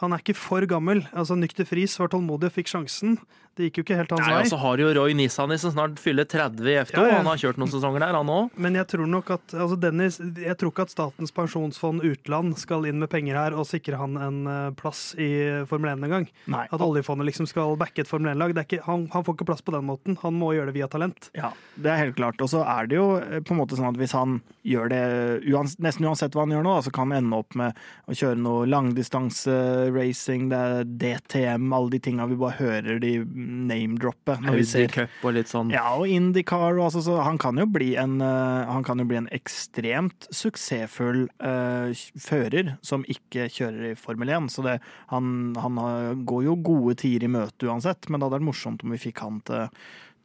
[0.04, 1.02] han er ikke for gammel.
[1.18, 3.18] Altså, Nykter Friis var tålmodig og fikk sjansen.
[3.58, 4.36] Det gikk jo ikke helt hans vei.
[4.44, 7.00] og så har jo Roy Nissany som snart fyller 30 i F2.
[7.00, 7.16] Ja, ja.
[7.18, 8.52] Han har kjørt noen sesonger der, han òg.
[8.62, 12.86] Men jeg tror nok at altså Dennis, jeg tror ikke at Statens pensjonsfond utland skal
[12.90, 15.30] inn med penger her og sikre han en eh, plass i
[15.70, 16.30] Formel 1 en gang.
[16.54, 16.68] Nei.
[16.70, 18.54] At oljefondet liksom skal backe et Formel 1-lag.
[18.86, 20.20] Han, han får ikke plass på den måten.
[20.22, 21.32] Han må gjøre det via talent.
[21.38, 22.42] Ja, det er helt klart.
[22.46, 25.04] Og så er det jo eh, på en måte sånn at hvis han gjør det
[25.48, 28.40] uans nesten uansett hva han gjør nå, så kan han ende opp med å kjøre
[28.42, 33.14] noe langdistanse-racing, det er DTM, alle de tinga vi bare hører de
[33.48, 34.38] name-droppe.
[34.48, 35.72] Audi Cup og litt sånn.
[35.74, 36.78] Ja, og IndyCar.
[36.78, 40.28] og Altså, så han, kan jo bli en, eh, han kan jo bli en ekstremt
[40.32, 41.92] suksessfull uh,
[42.22, 44.50] fører som ikke kjører i Formel 1.
[44.54, 44.78] Så det,
[45.12, 45.80] han, han
[46.28, 49.24] går jo gode tider i møte uansett, men det hadde vært morsomt om vi fikk
[49.26, 49.68] han til,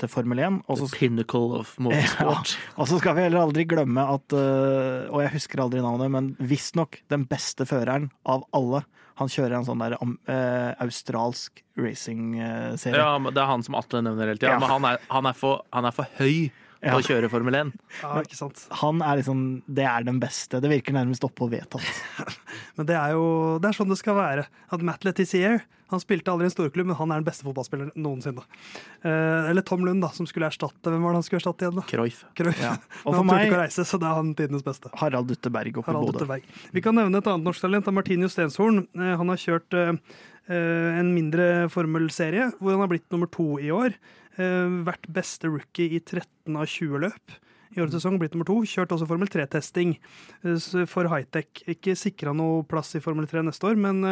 [0.03, 0.63] til Formel 1.
[0.71, 2.57] Også, The pinnacle of motorsport.
[2.79, 7.03] og så skal vi heller aldri glemme at Og jeg husker aldri navnet, men visstnok
[7.13, 8.85] den beste føreren av alle.
[9.21, 12.99] Han kjører en sånn der øh, australsk racing-serie.
[12.99, 14.55] Ja, men Det er han som Atle nevner hele tida.
[14.55, 14.61] Ja.
[14.63, 16.49] Men han er, han, er for, han er for høy
[16.83, 16.97] til Ja.
[16.99, 17.69] å kjøre Formel 1.
[18.01, 18.65] Ja, ikke sant?
[18.81, 20.59] Han er liksom Det er den beste.
[20.61, 22.03] Det virker nærmest oppe og vedtatt.
[22.77, 24.49] Men det er jo det er sånn det skal være.
[24.73, 25.61] At Matt Letizier
[25.95, 28.45] han spilte aldri i en storklubb, men han er den beste fotballspilleren noensinne.
[29.05, 31.79] Eh, eller Tom Lund, da, som skulle erstatte Hvem var det han skulle erstatte igjen?
[31.79, 31.85] da?
[31.93, 32.25] Cruyff.
[32.63, 32.75] Ja.
[33.07, 34.91] Og for meg å reise, så det er han tidenes beste.
[35.01, 36.41] Harald Dutteberg oppe i Bodø.
[36.75, 38.85] Vi kan nevne et annet norsk talent, er Stenshorn.
[38.97, 39.93] Eh, Han har kjørt eh,
[40.49, 43.95] eh, en mindre formelserie, hvor han har blitt nummer to i år.
[44.39, 47.39] Eh, Vært beste rookie i 13 av 20 løp.
[47.73, 48.59] I årets sesong blitt nummer to.
[48.69, 51.65] Kjørt også Formel 3-testing eh, for high-tech.
[51.73, 54.03] Ikke sikra noe plass i Formel 3 neste år, men,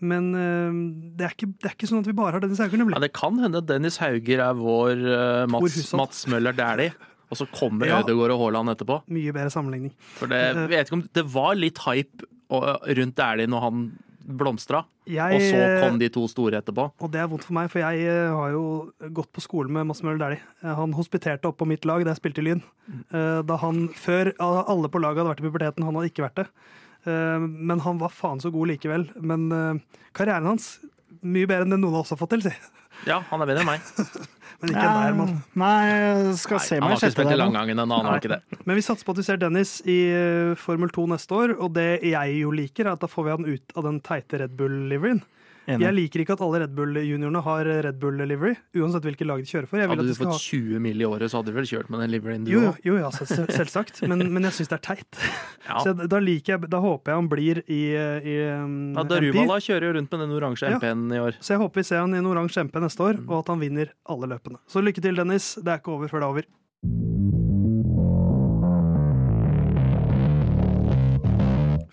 [0.00, 0.80] men eh,
[1.18, 2.96] det, er ikke, det er ikke sånn at vi bare har Dennis Hauger, nemlig.
[2.98, 6.92] Ja, det kan hende Dennis Hauger er vår uh, Mats, Mats Møller Dæhlie.
[7.30, 8.00] Og så kommer Ja.
[8.02, 8.96] Ødegaard og Haaland etterpå.
[9.06, 9.92] Mye bedre sammenligning.
[10.18, 13.84] For det, jeg vet ikke om, det var litt hype rundt Dæhlie når han
[14.30, 16.84] blomstra, Jeg, og så kom de to store etterpå.
[17.02, 19.88] Og det er vondt for meg, for jeg eh, har jo gått på skole med
[19.88, 20.42] Mads Møller Dæhlie.
[20.62, 22.60] Eh, Han hospiterte opp på mitt lag da jeg spilte i Lyn.
[23.10, 26.38] Eh, Da han, før alle på laget hadde vært i puberteten, han hadde ikke vært
[26.44, 26.46] det.
[27.08, 29.08] Eh, Men han var faen så god likevel.
[29.20, 30.74] Men eh, karrieren hans
[31.20, 32.52] mye bedre enn det noen av oss har fått til, si.
[33.08, 33.80] Ja, han er bedre enn meg.
[34.60, 35.30] Men ikke der, mann.
[35.56, 38.34] Nei, skal Nei, se han har ikke spilt i der langgangen ennå, han har ikke
[38.34, 38.58] det.
[38.68, 41.72] Men vi satser på at vi ser Dennis i eh, Formel 2 neste år, og
[41.78, 44.58] det jeg jo liker, er at da får vi han ut av den teite Red
[44.58, 45.22] Bull-liveryen.
[45.70, 45.86] Enig.
[45.86, 49.70] Jeg liker ikke at alle Red Bull-juniorene har Red Bull-livery, uansett hvilket lag de kjører
[49.70, 49.82] for.
[49.92, 51.00] Hadde du fått ha 20 mill.
[51.00, 52.64] i året, så hadde du vel kjørt med den liveryen du òg?
[52.66, 55.20] jo, jo ja, selvsagt, men, men jeg syns det er teit.
[55.70, 55.76] Ja.
[55.84, 59.10] Så da, liker jeg, da håper jeg han blir i, i um, Ja, MP.
[59.12, 60.70] Daruvala kjører jo rundt med den oransje.
[60.80, 61.36] MP-en i år.
[61.38, 63.60] Så jeg håper vi ser han i en oransje MP neste år, og at han
[63.62, 64.58] vinner alle løpene.
[64.66, 65.52] Så lykke til, Dennis.
[65.60, 66.48] Det er ikke over før det er over.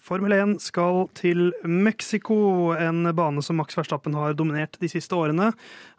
[0.08, 5.50] Formel 1 skal til Mexico, en bane som Max Verstappen har dominert de siste årene.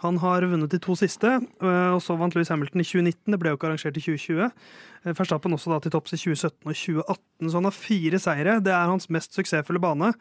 [0.01, 1.29] Han har vunnet de to siste,
[1.61, 3.35] øh, og så vant Louis Hamilton i 2019.
[3.35, 4.49] Det ble jo ikke arrangert i 2020.
[5.05, 8.57] Eh, Verstappen også da til topps i 2017 og 2018, så han har fire seire.
[8.65, 10.15] Det er hans mest suksessfulle bane,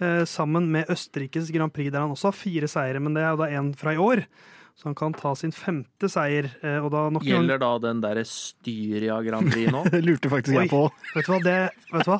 [0.00, 3.36] eh, sammen med Østerrikes Grand Prix, der han også har fire seire, men det er
[3.36, 4.24] jo da én fra i år.
[4.74, 8.24] Så han kan ta sin femte seier, eh, og da nok Gjelder da den derre
[8.26, 9.84] Styria Grand Prix nå?
[9.94, 10.64] Det lurte faktisk Oi.
[10.64, 10.80] jeg på.
[11.14, 11.54] Vet du hva, det,
[11.92, 12.18] vet du hva?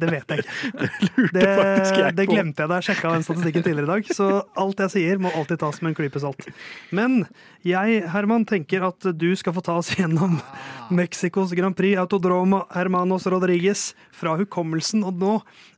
[0.00, 0.88] det vet jeg ikke.
[1.36, 4.30] Det, faktisk jeg det glemte jeg da jeg sjekka den statistikken tidligere i dag, så
[4.64, 6.48] alt jeg sier, må alltid tas med en klype salt.
[6.96, 7.20] Men
[7.68, 10.38] jeg, Herman, tenker at du skal få ta oss gjennom
[10.96, 15.36] Mexicos Grand Prix Autodromo Hermanos Rodriguez fra hukommelsen, og nå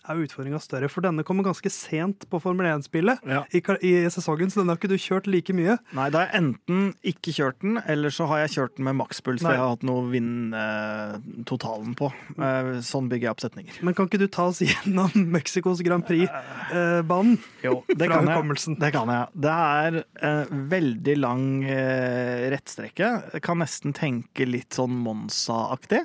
[0.08, 3.44] er utfordringa større, for denne kommer ganske sent på Formel 1-spillet Ja.
[3.54, 5.76] i, i sesongen, så den har ikke du kjørt like mye.
[5.94, 8.98] Nei, da har jeg enten ikke kjørt den, eller så har jeg kjørt den med
[8.98, 12.10] makspuls, for jeg har hatt noe vinn-totalen på.
[12.38, 13.78] Eh, Sånn bygger jeg opp setninger.
[13.86, 17.38] Men kan ikke du ta oss gjennom Mexicos Grand Prix-banen?
[17.64, 18.76] Jo, det kan jeg.
[18.82, 19.42] Det kan jeg.
[19.46, 23.12] Det er eh, veldig lang eh, rettstrekke.
[23.36, 26.04] Jeg kan nesten tenke litt sånn Monza-aktig.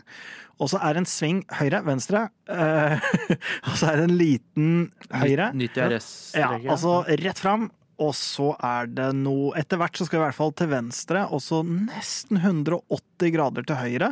[0.57, 2.27] Og så er det en sving høyre, venstre.
[2.49, 3.09] Eh,
[3.67, 4.71] og så er det en liten
[5.13, 5.51] høyre.
[5.57, 6.71] Nytt Ja, IRS-regel.
[6.73, 7.69] altså rett fram.
[7.97, 11.23] Og så er det noe Etter hvert så skal vi i hvert fall til venstre,
[11.33, 14.11] og så nesten 180 grader til høyre.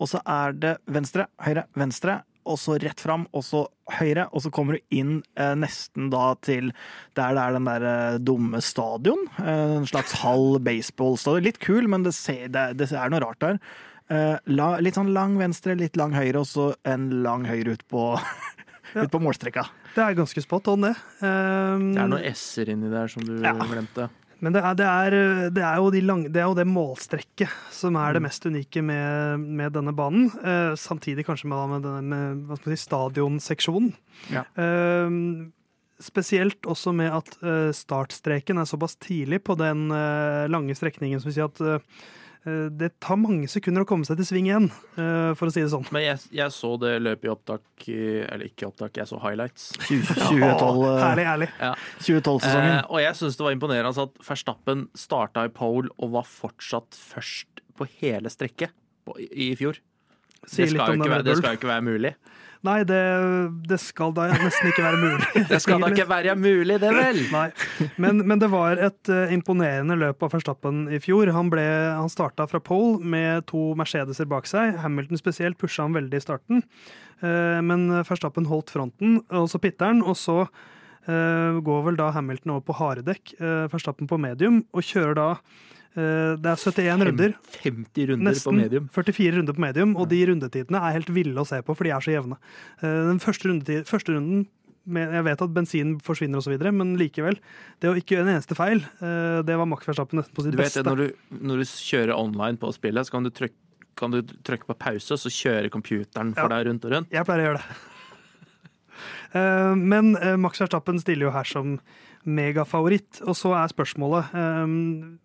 [0.00, 3.64] Og så er det venstre, høyre, venstre, og så rett fram, og så
[3.98, 4.28] høyre.
[4.32, 6.70] Og så kommer du inn eh, nesten da til
[7.18, 9.26] der det er den der eh, dumme stadion.
[9.42, 11.44] Eh, en slags halv baseballstadion.
[11.48, 13.60] Litt kul, men det, ser, det, det er noe rart der.
[14.08, 17.82] Eh, la, litt sånn lang venstre, litt lang høyre, og så en lang høyre ut
[17.90, 18.04] på,
[19.00, 19.64] ut på målstreka.
[19.96, 20.94] Det er ganske spot on, det.
[21.24, 23.54] Um, Det er noen S-er inni der som du Ja.
[23.58, 24.10] glemte.
[24.44, 25.14] Men det er, det, er,
[25.56, 28.26] det, er jo de lang, det er jo det målstrekket som er det Mm.
[28.28, 30.26] mest unike med, med denne banen.
[30.44, 33.94] Uh, samtidig kanskje med, med, denne- med hva skal si, stadionseksjonen.
[34.30, 34.44] Ja.
[34.60, 35.48] Uh,
[35.98, 39.86] spesielt også med at eh, startstreken er såpass tidlig på den
[40.52, 41.80] lange strekningen, som vi sier at
[42.46, 45.72] det tar mange sekunder å komme seg til sving igjen, eh, for å si det
[45.72, 45.86] sånn.
[45.94, 49.72] Men jeg, jeg så det løpet i opptak Eller ikke opptak, jeg så highlights.
[49.88, 51.50] 2012, eh, Herlig,
[52.04, 52.76] 2012-sesongen.
[52.76, 56.96] Eh, og jeg syns det var imponerende at Verstappen starta i pole og var fortsatt
[56.96, 58.74] først på hele strekket
[59.18, 59.80] i, i fjor.
[60.44, 62.16] Det, skal ikke, det skal jo ikke være mulig.
[62.66, 63.00] Nei, det,
[63.68, 65.26] det skal da nesten ikke være mulig.
[65.52, 67.20] Det skal da ikke være mulig, det vel?
[67.30, 67.46] Nei,
[68.02, 71.30] men, men det var et eh, imponerende løp av Verstappen i fjor.
[71.36, 71.64] Han, ble,
[71.94, 74.74] han starta fra pole med to Mercedeser bak seg.
[74.82, 76.64] Hamilton spesielt pusha han veldig i starten.
[77.20, 80.02] Eh, men Verstappen holdt fronten, og så pitter han.
[80.02, 84.86] Og så eh, går vel da Hamilton over på haredekk, uh, Verstappen på medium, og
[84.86, 85.30] kjører da
[85.96, 87.32] Det er 71 runder.
[87.62, 88.88] 50 runder på Nesten medium.
[88.92, 91.94] 44 runder på medium, og de rundetidene er helt ville å se på, for de
[91.96, 92.36] er så jevne.
[92.82, 94.46] Eh, Den første, rundetid, første runden
[94.86, 97.40] Jeg vet at bensin forsvinner osv., men likevel.
[97.82, 100.52] Det å ikke gjøre en eneste feil, eh, det var Max Verstappen nesten på sitt
[100.54, 100.84] Du vet, beste.
[100.86, 103.56] når, du, når du kjører online på spillet, så kan du trykke,
[103.98, 106.54] kan du trykke på pause, så kjører computeren for Ja.
[106.60, 107.10] deg rundt og rundt.
[107.10, 107.76] Jeg pleier å gjøre det.
[109.36, 111.74] Eh, Men eh, Max Verstappen stiller jo her som
[112.26, 113.22] megafavoritt.
[113.26, 114.76] Og så er spørsmålet eh,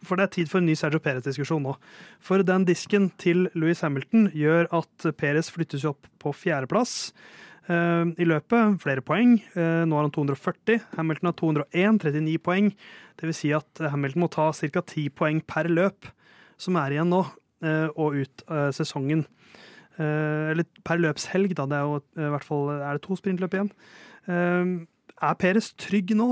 [0.07, 1.75] For det er tid for en ny Sergio Perez-diskusjon nå.
[2.23, 7.11] For den disken til Louis Hamilton gjør at Perez flyttes opp på fjerdeplass
[7.67, 8.79] eh, i løpet.
[8.83, 9.37] Flere poeng.
[9.55, 10.81] Eh, Nå har han 240.
[10.97, 12.71] Hamilton har 201, 39 poeng.
[13.19, 14.81] Det vil si at Hamilton må ta ca.
[14.81, 16.09] 10 poeng per løp
[16.61, 17.23] som er igjen nå,
[17.65, 19.25] eh, og ut eh, sesongen.
[20.01, 21.67] Eller per løpshelg, da.
[21.69, 23.67] Det er jo i hvert fall er det to sprintløp igjen.
[24.31, 24.71] Eh,
[25.21, 26.31] er Peres trygg nå?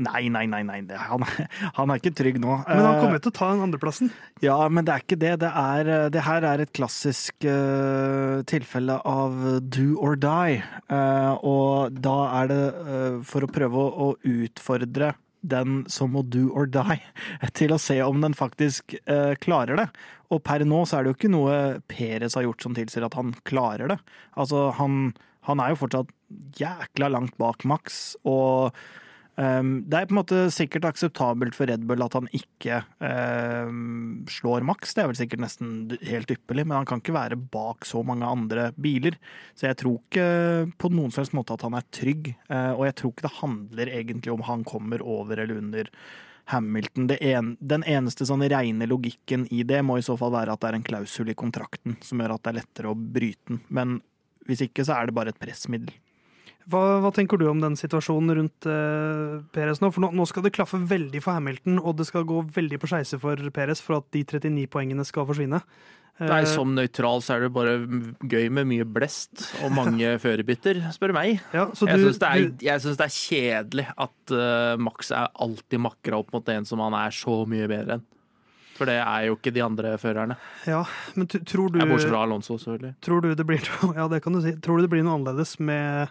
[0.00, 0.62] Nei, nei, nei.
[0.64, 0.82] nei.
[0.96, 1.24] Han,
[1.78, 2.60] han er ikke trygg nå.
[2.64, 4.12] Men han Eh, kommer til å ta den andreplassen.
[4.44, 5.34] Ja, men det er ikke det.
[5.42, 9.36] Det, er, det her er et klassisk uh, tilfelle av
[9.68, 10.62] do or die.
[10.88, 15.12] Uh, og da er det uh, for å prøve å, å utfordre
[15.42, 16.98] den som må do or die,
[17.58, 19.88] til å se om den faktisk eh, klarer det.
[20.32, 21.56] Og per nå så er det jo ikke noe
[21.90, 23.98] Peres har gjort som tilsier at han klarer det.
[24.38, 25.12] Altså, han,
[25.48, 26.12] han er jo fortsatt
[26.60, 28.72] jækla langt bak Max, og
[29.32, 34.66] det er på en måte sikkert akseptabelt for Red Bull at han ikke um, slår
[34.68, 34.92] maks.
[34.92, 35.70] Det er vel sikkert nesten
[36.04, 39.16] helt ypperlig, men han kan ikke være bak så mange andre biler.
[39.56, 40.26] Så jeg tror ikke
[40.76, 42.34] på noen helst måte at han er trygg.
[42.52, 45.90] Uh, og jeg tror ikke det handler egentlig om han kommer over eller under
[46.52, 47.08] Hamilton.
[47.16, 50.72] En, den eneste sånn rene logikken i det må i så fall være at det
[50.72, 53.64] er en klausul i kontrakten som gjør at det er lettere å bryte den.
[53.72, 54.00] Men
[54.44, 55.94] hvis ikke så er det bare et pressmiddel.
[56.70, 59.88] Hva, hva tenker du om den situasjonen rundt uh, Perez nå?
[59.94, 62.90] For nå, nå skal det klaffe veldig for Hamilton, og det skal gå veldig på
[62.92, 65.58] skeise for Perez for at de 39 poengene skal forsvinne.
[66.20, 67.74] Eh, Nei, Som nøytral så er det bare
[68.28, 71.40] gøy med mye blest og mange førerbytter, spør meg.
[71.56, 76.20] ja, du- syns du- jeg synes det er kjedelig at uh, Max er alltid makra
[76.20, 78.04] opp mot en som han er så mye bedre enn.
[78.76, 80.36] For det er jo ikke de andre førerne.
[80.66, 80.80] Ja,
[81.14, 82.94] men tror du, Bortsett fra Alonso, selvfølgelig.
[83.04, 83.60] tror du det blir
[83.98, 84.54] ja, det kan du si.
[84.64, 86.08] Tror du det blir noe annerledes med,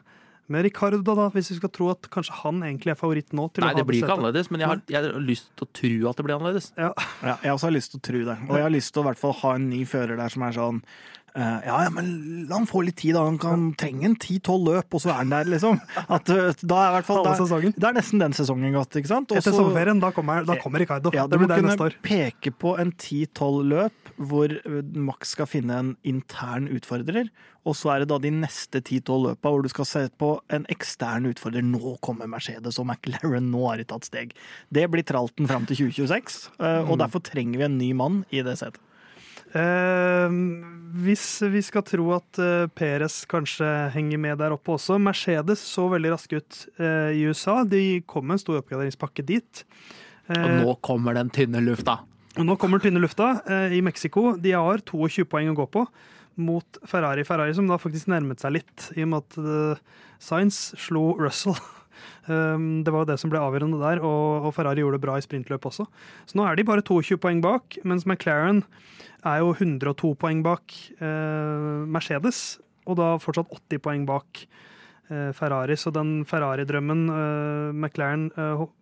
[0.52, 3.47] med Ricardo, da, hvis vi skal tro at kanskje han egentlig er favoritt nå?
[3.56, 5.68] til Nei, å ha det blir ikke annerledes, men jeg har, jeg har lyst til
[5.68, 6.70] å tro at det blir annerledes.
[6.76, 6.91] Ja.
[7.22, 8.38] Ja, jeg også har lyst til å tro det.
[8.49, 10.45] Og jeg har lyst til å i hvert fall ha en ny fører der som
[10.47, 10.84] er sånn
[11.36, 13.24] ja, ja, men la han få litt tid, da.
[13.26, 15.80] Han kan trenge en 10-12 løp, og så er han der, liksom.
[16.10, 17.76] At, eh, da er hvert fall det, sesongen.
[17.80, 19.32] Er nesten den sesongen gått, ikke sant?
[19.32, 21.12] Også, Etter sommerferien, da kommer, da kommer Ricardo.
[21.16, 21.96] ja, du det må blir der kunne neste år.
[22.04, 27.30] peke på en 10-12 løp hvor eh, Max skal finne en intern utfordrer,
[27.64, 30.66] og så er det da de neste 10-12 løpa hvor du skal se på en
[30.74, 31.62] ekstern utfordrer.
[31.64, 34.34] Nå kommer Mercedes og McLaren, nå har de tatt steg.
[34.74, 36.90] Det blir tralten fram til 2026, eh, Mm.
[36.92, 38.80] og derfor trenger vi en ny mann i det setet.
[39.58, 40.36] Eh,
[41.02, 45.88] hvis vi skal tro at eh, Perez kanskje henger med der oppe også Mercedes så
[45.91, 47.62] veldig raske ut eh, i USA.
[47.68, 49.66] De kom med en stor oppgraderingspakke dit.
[49.66, 49.91] Og
[50.32, 51.99] Eh, nå kommer den tynne lufta.
[52.38, 54.36] og nå kommer tynne lufta eh, i Mexico.
[54.38, 55.86] De har 22 poeng å gå på
[56.39, 57.26] mot Ferrari.
[57.28, 61.58] Ferrari som da faktisk nærmet seg litt, i og med at uh, Sainz slo Russell.
[62.28, 65.26] Um, det var jo det som ble avgjørende der, og, Ferrari gjorde det bra i
[65.26, 65.88] sprintløp også.
[66.30, 68.64] Så nå er de bare 22 poeng bak, mens McLaren
[69.28, 75.78] er jo 102 poeng bak eh, Mercedes, og da fortsatt 80 poeng bak eh, Ferrari.
[75.78, 78.30] Så den Ferrari-drømmen eh, McLaren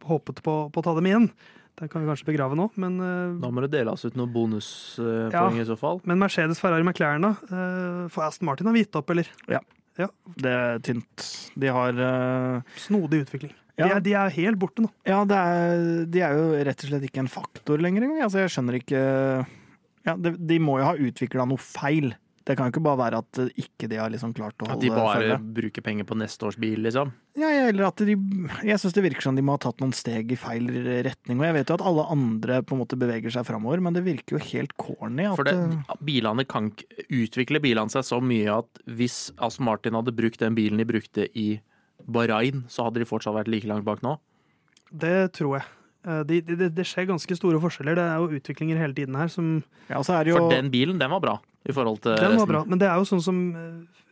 [0.07, 1.31] håpet på, på å ta dem igjen,
[1.79, 5.31] den kan vi kanskje begrave nå, men uh, Da må det deles ut noen bonuspoeng
[5.31, 5.45] Ja.
[5.55, 6.01] i så fall.
[6.03, 7.35] men Mercedes, Ferrari, McLaren, da?
[7.47, 9.29] Uh, får Aston Martin ha gitt opp, eller?
[10.39, 11.25] Det er tynt.
[11.59, 13.55] De har uh, Snodig utvikling.
[13.79, 14.89] De, er, de er helt borte nå.
[15.07, 18.25] Ja, det er, de er jo rett og slett ikke en faktor lenger engang.
[18.25, 19.03] Altså, jeg skjønner ikke
[20.07, 22.11] ja, de, de må jo ha utvikla noe feil.
[22.49, 24.79] Det kan jo ikke bare være at eh, ikke de har liksom klart å At
[24.81, 25.35] de bare følge.
[25.53, 27.11] bruker penger på neste års bil, liksom.
[27.37, 28.15] Ja, eller at de
[28.65, 30.65] Jeg syns det virker som de må ha tatt noen steg i feil
[31.05, 31.37] retning.
[31.37, 34.01] Og jeg vet jo at alle andre på en måte beveger seg framover, men det
[34.07, 38.17] virker jo helt corny at For det, eh, bilene kan ikke utvikle bilene seg så
[38.19, 41.59] mye at hvis Aston Martin hadde brukt den bilen de brukte i
[42.09, 44.17] Bahrain, så hadde de fortsatt vært like langt bak nå.
[44.89, 45.65] Det tror jeg.
[46.01, 47.93] Det, De, de, det- det skjer ganske store forskjeller.
[47.99, 50.71] Det er jo utviklinger hele tiden her som Ja, så er det jo For den
[50.71, 51.37] bilen, den var bra
[51.67, 52.47] i forhold til Den var resten.
[52.53, 52.63] bra.
[52.65, 53.39] Men det er jo sånn som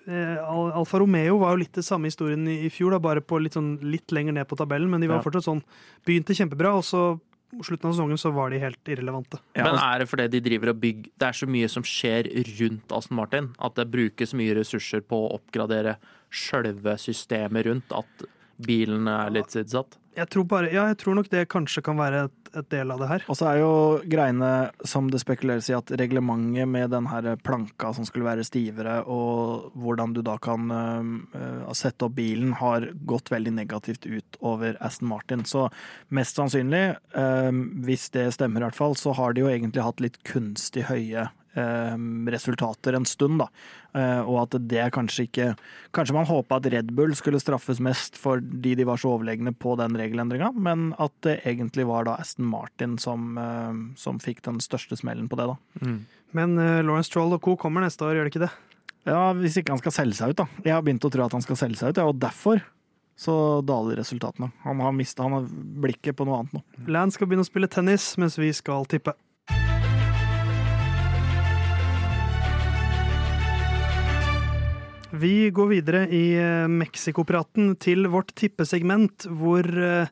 [0.08, 3.39] eh, Alfa Romeo var jo litt det samme historien i, i fjor, da, bare på
[3.41, 4.89] litt, sånn, litt lenger ned på tabellen.
[4.89, 5.24] Men de var Ja.
[5.24, 5.64] fortsatt sånn
[6.06, 7.20] Begynte kjempebra, og så
[7.56, 9.39] på slutten av sesongen så var de helt irrelevante.
[9.56, 11.84] ja, Men altså- er det fordi de driver og bygger Det er så mye som
[11.84, 12.24] skjer
[12.60, 15.95] rundt Aston Martin, at det brukes mye ressurser på å oppgradere
[16.30, 18.28] sjølve systemet rundt, at
[18.60, 19.95] bilen er litt sidsatt?
[20.18, 23.01] Jeg tror, bare, ja, jeg tror nok det kanskje kan være et, et del av
[23.03, 23.26] det her.
[23.30, 23.72] Og så er jo
[24.09, 24.51] greiene
[24.88, 29.70] som det spekuleres i at reglementet med den her planka som skulle være stivere, og
[29.78, 35.11] hvordan du da kan uh, sette opp bilen, har gått veldig negativt ut over Aston
[35.11, 35.45] Martin.
[35.45, 35.68] Så
[36.09, 37.53] mest sannsynlig, uh,
[37.86, 41.30] hvis det stemmer i hvert fall, så har de jo egentlig hatt litt kunstig høye
[42.32, 43.47] resultater en stund, da.
[43.97, 45.47] Eh, og at det kanskje ikke
[45.95, 49.74] Kanskje man håpa at Red Bull skulle straffes mest fordi de var så overlegne på
[49.80, 54.62] den regelendringa, men at det egentlig var da Aston Martin som, eh, som fikk den
[54.64, 55.58] største smellen på det, da.
[56.36, 57.55] Men uh, Lawrence Troll og co.
[57.60, 58.53] kommer neste år, gjør det ikke det?
[59.08, 60.47] Ja, hvis ikke han skal selge seg ut, da.
[60.66, 62.60] Jeg har begynt å tro at han skal selge seg ut, ja, og derfor
[63.18, 64.51] så daler resultatene.
[64.62, 65.26] Han har mista
[65.82, 66.62] blikket på noe annet nå.
[66.93, 69.16] Land skal begynne å spille tennis, mens vi skal tippe.
[75.12, 80.10] Vi går videre i eh, Mexico-praten til vårt tippesegment, hvor eh,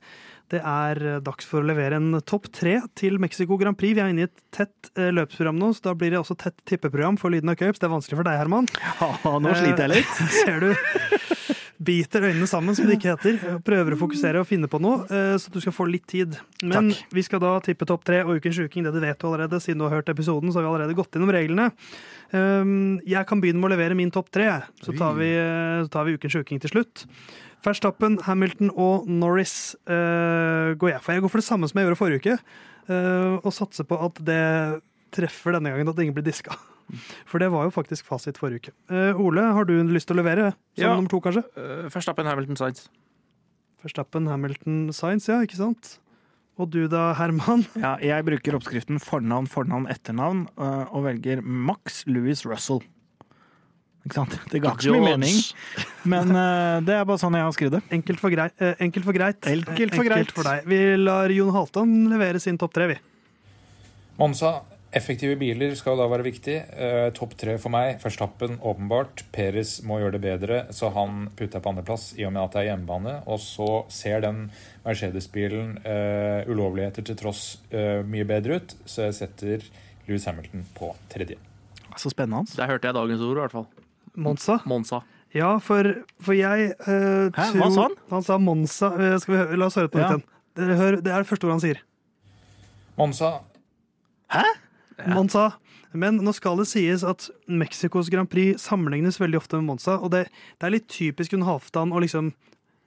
[0.54, 3.96] det er dags for å levere en topp tre til Mexico Grand Prix.
[3.98, 6.56] Vi er inne i et tett eh, løpsprogram nå, så da blir det også tett
[6.70, 7.82] tippeprogram for Lyden av Cups.
[7.82, 8.72] Det er vanskelig for deg, Herman.
[9.02, 10.22] Ja, nå sliter jeg litt.
[10.40, 11.44] Ser du
[11.84, 13.60] biter øynene sammen, som det ikke heter.
[13.66, 16.38] Prøver å fokusere og finne på noe, eh, så du skal få litt tid.
[16.64, 17.14] Men Takk.
[17.18, 18.86] vi skal da tippe topp tre og Ukens uking.
[18.86, 21.12] Det du vet du allerede, siden du har hørt episoden, så har vi allerede gått
[21.12, 21.72] gjennom reglene.
[22.32, 25.90] Um, Jeg kan begynne med å levere min topp tre, så tar vi, eh, så
[25.92, 27.06] tar vi Ukens uking til slutt.
[27.66, 31.14] Verstappen, Hamilton og Norris eh, går jeg for.
[31.14, 32.40] Jeg går for det samme som jeg gjorde forrige uke,
[33.42, 36.54] og satser på at det treffer denne gangen, at ingen blir diska.
[37.26, 38.74] For det var jo faktisk fasit forrige uke.
[38.92, 40.52] Uh, Ole, har du lyst til å levere?
[40.78, 40.96] Som Ja.
[40.96, 41.44] nummer to, kanskje?
[41.58, 42.90] Uh, Verstappen, Hamilton, Science.
[43.84, 45.98] Verstappen, Hamilton, Science, ja, ikke sant?
[46.58, 47.66] Og du da, Herman?
[47.84, 52.80] Ja, jeg bruker oppskriften fornavn, fornavn, etternavn, øh, og velger Max Louis Russell.
[54.06, 54.38] Ikke sant?
[54.52, 55.42] Det ga ikke så mye mening,
[56.06, 56.30] men
[56.86, 57.84] det er bare sånn jeg har skrevet det.
[57.98, 59.42] Enkelt for, grei, eh, enkelt for greit.
[59.50, 60.30] Enkelt for greit.
[60.30, 60.32] greit.
[60.38, 60.68] for deg.
[60.70, 62.98] Vi lar Jon Halton levere sin topp tre, vi.
[64.22, 64.62] Monza,
[64.96, 66.56] effektive biler skal da være viktig.
[66.72, 67.98] Eh, Topp tre for meg.
[68.04, 69.24] Verstappen, åpenbart.
[69.36, 72.56] Peres må gjøre det bedre, så han putter jeg på andreplass i og med at
[72.56, 73.16] det er hjemmebane.
[73.32, 74.46] Og så ser den
[74.86, 79.66] Mercedes-bilen eh, ulovligheter til tross eh, mye bedre ut, så jeg setter
[80.08, 81.38] Louis Hamilton på tredje.
[81.96, 82.56] Så spennende hans.
[82.58, 83.68] Der hørte jeg dagens ord, i hvert fall.
[84.16, 84.60] Monza.
[84.70, 85.02] Monza.
[85.36, 85.88] Ja, for,
[86.24, 87.98] for jeg eh, Hæ, tror hva sa han?
[88.14, 88.90] Han sa Monza.
[88.96, 90.14] Eh, skal vi høre, la oss høre på Ja.
[90.16, 90.32] nytt igjen.
[90.56, 91.82] Det er det første ordet han sier.
[92.96, 93.34] Monza,
[95.12, 95.52] Monza.
[95.96, 99.98] Men nå skal det sies at Mexicos Grand Prix sammenlignes veldig ofte med Monza.
[100.00, 100.26] Og det,
[100.60, 102.34] det er litt typisk Gunn Halvdan å liksom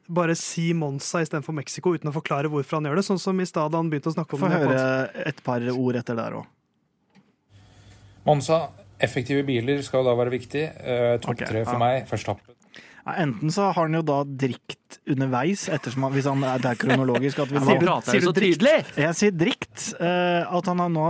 [0.09, 3.06] bare si Monza istedenfor Mexico uten å forklare hvorfor han gjør det.
[3.09, 6.00] Sånn som i stad han begynte å snakke om Få den høre et par ord
[6.00, 6.46] etter der òg.
[8.28, 8.66] Monza,
[9.00, 10.64] effektive biler skal da være viktig.
[10.64, 11.82] Eh, Topp Ok, tre for ja.
[11.84, 12.09] meg.
[12.11, 12.57] Verstappen.
[13.09, 16.76] Ja, enten så har han jo da drikt underveis, ettersom han, hvis han, det er
[16.76, 18.61] kronologisk at vi sier jeg du så drikt?
[18.61, 18.74] tydelig?
[19.00, 19.86] Jeg sier drikt.
[19.96, 21.09] Uh, at han har nå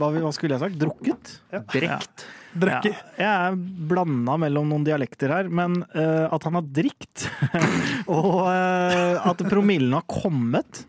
[0.00, 0.80] hva, hva skulle jeg sagt?
[0.80, 1.36] Drukket?
[1.74, 2.26] Drikt
[2.56, 2.92] Drekke.
[3.20, 3.56] Ja, jeg er
[3.90, 7.26] blanda mellom noen dialekter her, men uh, at han har drikt,
[8.16, 10.86] og uh, at promillen har kommet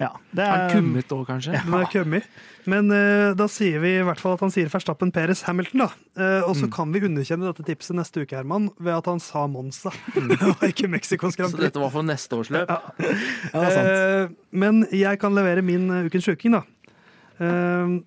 [0.00, 1.52] Ja, det Er han kummet òg, kanskje?
[1.60, 2.24] Den er kummet.
[2.70, 5.82] Men uh, da sier vi i hvert fall at han sier Verstappen, Peres, Hamilton.
[5.84, 5.88] da.
[6.16, 6.72] Uh, og så Mm.
[6.72, 10.32] kan vi underkjenne dette tipset neste uke, Herman, ved at han sa Monza, Mm.
[10.56, 12.68] og ikke Mexicos Grand Så dette var for neste års løp?
[12.68, 12.80] Ja,
[13.60, 16.64] det uh, men jeg kan levere min ukens sjuking, da.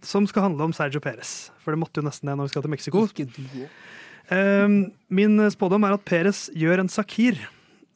[0.06, 1.50] Som skal handle om Sergio Perez.
[1.64, 3.08] For det måtte jo nesten det når vi skal til Mexico.
[4.30, 4.68] Eh,
[5.10, 7.40] min spådom er at Perez gjør en Sakir.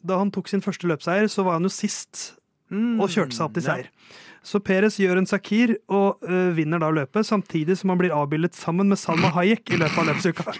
[0.06, 2.37] Da han tok sin første løpseier, så var han jo sist
[2.72, 3.92] og kjørte seg opp til seier.
[4.48, 8.56] Så Perez gjør en Sakir og eh, vinner da løpet, samtidig som han blir avbildet
[8.56, 10.44] sammen med Salma Hayek i løpet av løpsuka.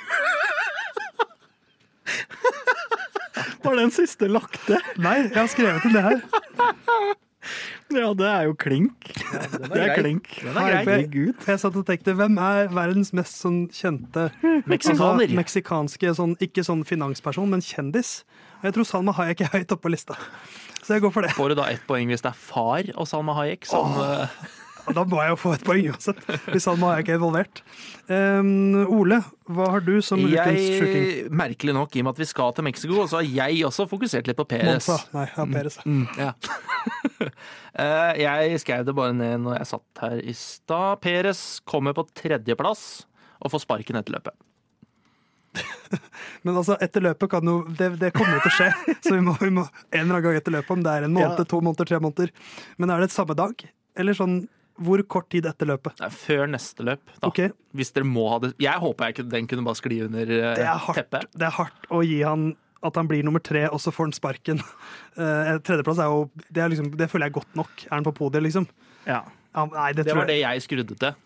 [3.68, 4.80] Var den siste lagt til?
[5.04, 6.20] Nei, jeg har skrevet inn det her.
[7.96, 9.08] Ja, det er jo klink.
[9.08, 9.96] Det er grei.
[9.96, 10.26] klink.
[10.44, 10.82] Er grei.
[10.84, 11.36] Herregud.
[11.48, 14.28] Jeg satt og tenkte, hvem er verdens mest sånn kjente
[14.68, 15.24] Meksikaner.
[15.24, 18.22] Altså, meksikanske, sånn, ikke sånn finansperson, men kjendis?
[18.60, 20.20] Og jeg tror Salma Hayek er høyt oppe på lista.
[20.88, 21.34] Så jeg går for det.
[21.36, 25.04] Får du da ett poeng hvis det er far og Salma Hayek som Åh, da
[25.04, 27.60] må jeg jo få et poeng uansett, hvis Salma Hayek er involvert.
[28.08, 29.18] Um, Ole,
[29.52, 31.08] hva har du som ukens shooting?
[31.36, 34.30] Merkelig nok, i og med at vi skal til Mexico, så har jeg også fokusert
[34.32, 34.88] litt på Perez.
[34.88, 34.96] Monza.
[35.12, 35.80] Nei, ja, Perez.
[35.84, 36.32] Mm, ja.
[37.78, 40.98] Eh, jeg skrev det bare ned når jeg satt her i stad.
[41.04, 42.82] Perez kommer på tredjeplass
[43.38, 44.34] og får sparken etter løpet.
[46.46, 48.70] Men altså, etter løpet kan jo Det, det kommer jo til å skje.
[49.08, 51.16] Så vi må, vi må en eller annen gang etter løpet, om det er en
[51.16, 51.48] måned, Ja.
[51.54, 52.32] to måneder, tre måneder.
[52.78, 53.66] Men er det samme dag?
[53.98, 54.40] Eller sånn
[54.78, 55.98] hvor kort tid etter løpet?
[56.04, 57.32] Nei, før neste løp, da.
[57.32, 57.50] Okay.
[57.74, 60.68] Hvis dere må ha det Jeg håper jeg den kunne bare skli under eh, Det
[60.68, 61.00] er hardt.
[61.00, 61.32] teppet.
[61.34, 62.52] Det er hardt å gi han
[62.86, 64.60] at han blir nummer tre, og så får han sparken.
[65.18, 67.72] Uh, tredjeplass er jo det, er liksom, det føler jeg er godt nok.
[67.90, 68.68] Er han på podiet, liksom?
[69.10, 69.24] Ja.
[69.58, 70.60] Ja, nei, det, Det var var det jeg.
[70.60, 71.18] jeg skrudde til.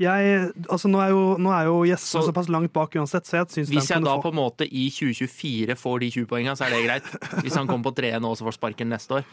[0.00, 3.36] Jeg altså, nå, er jo, nå er jo gjestene Så- såpass langt bak uansett, så
[3.42, 4.22] jeg syns Hvis jeg kan da få...
[4.22, 7.12] på en måte i 2024 får de 20 poengene, så er det greit.
[7.44, 9.28] Hvis han kommer på treet nå og så får sparken neste år.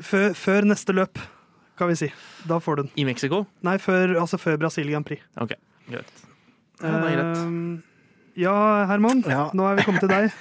[0.00, 1.18] Før, før neste løp,
[1.76, 2.12] kan vi si.
[2.48, 2.92] Da får du den.
[2.96, 3.46] I Mexico?
[3.66, 5.22] Nei, før, altså før Brasil Grand Prix.
[5.40, 5.56] OK,
[5.90, 6.24] greit.
[6.80, 7.42] Ja, greit.
[7.42, 8.56] Eh, ja,
[8.88, 9.24] Herman.
[9.28, 9.50] Ja.
[9.52, 10.30] Nå er vi kommet til deg.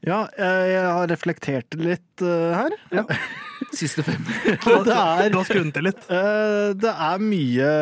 [0.00, 2.72] Ja, jeg har reflektert litt uh, her.
[3.76, 4.22] Siste fem.
[4.86, 6.06] Det er, Du har skrudd til litt.
[6.10, 7.72] eh, det er mye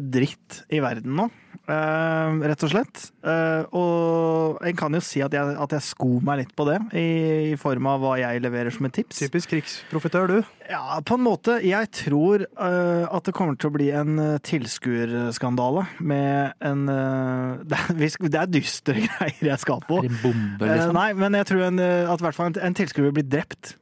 [0.00, 1.26] dritt i verden nå,
[1.68, 3.02] eh, rett og slett.
[3.26, 6.78] Eh, og jeg kan jo si at jeg, at jeg sko meg litt på det,
[6.96, 7.06] i,
[7.52, 9.20] i form av hva jeg leverer som et tips.
[9.26, 10.38] Typisk krigsprofitør, du.
[10.70, 11.58] Ja, på en måte.
[11.66, 14.16] Jeg tror eh, at det kommer til å bli en
[14.46, 20.00] tilskuerskandale med en eh, det, er, det er dystre greier jeg skal på.
[20.02, 20.96] Er det en bombe, Eh, liksom?
[20.96, 23.76] nei, men jeg tror en, eh, at i hvert fall en, en tilskuer blir drept.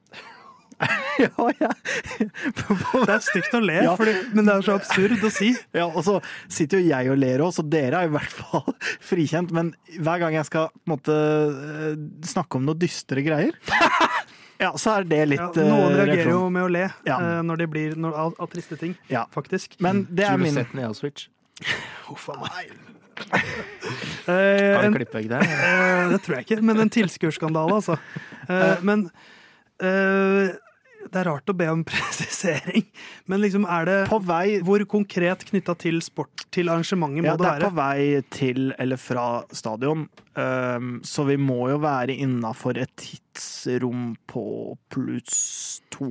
[1.24, 1.28] ja,
[1.60, 1.68] ja.
[2.18, 3.94] Det er stygt å le, Ja.
[3.98, 5.52] fordi, men det er så absurd å si.
[5.78, 5.86] ja.
[5.86, 6.16] Og så
[6.50, 8.74] sitter jo jeg og ler òg, så dere er i hvert fall
[9.10, 9.52] frikjent.
[9.54, 13.54] Men hver gang jeg skal på en måte eh, snakke om noe dystre greier,
[14.60, 16.32] ja, så er det litt Ja, eh, noen reagerer reaksjon.
[16.34, 17.18] jo med å le Ja.
[17.20, 19.26] eh, når det blir når, av, av triste ting, Ja.
[19.34, 19.76] faktisk.
[19.84, 21.28] Men det er min sett den i Auschwitz?
[22.08, 22.74] Huff a meg.
[23.30, 23.40] Har
[24.26, 25.42] Eh, du klippe klippvegg der?
[25.44, 27.98] eh, det tror jeg ikke, men en tilskuerskandale, altså.
[28.48, 29.04] Eh, men
[29.78, 30.54] eh,
[31.12, 32.86] det er rart å be om presisering,
[33.30, 37.36] men liksom er det På vei Hvor konkret knytta til sport, til arrangementet, må Ja,
[37.36, 40.06] det det er på vei til eller fra stadion,
[40.38, 42.94] um, så vi må jo være innafor et
[43.34, 44.44] tidsrom på
[44.92, 46.06] pluss to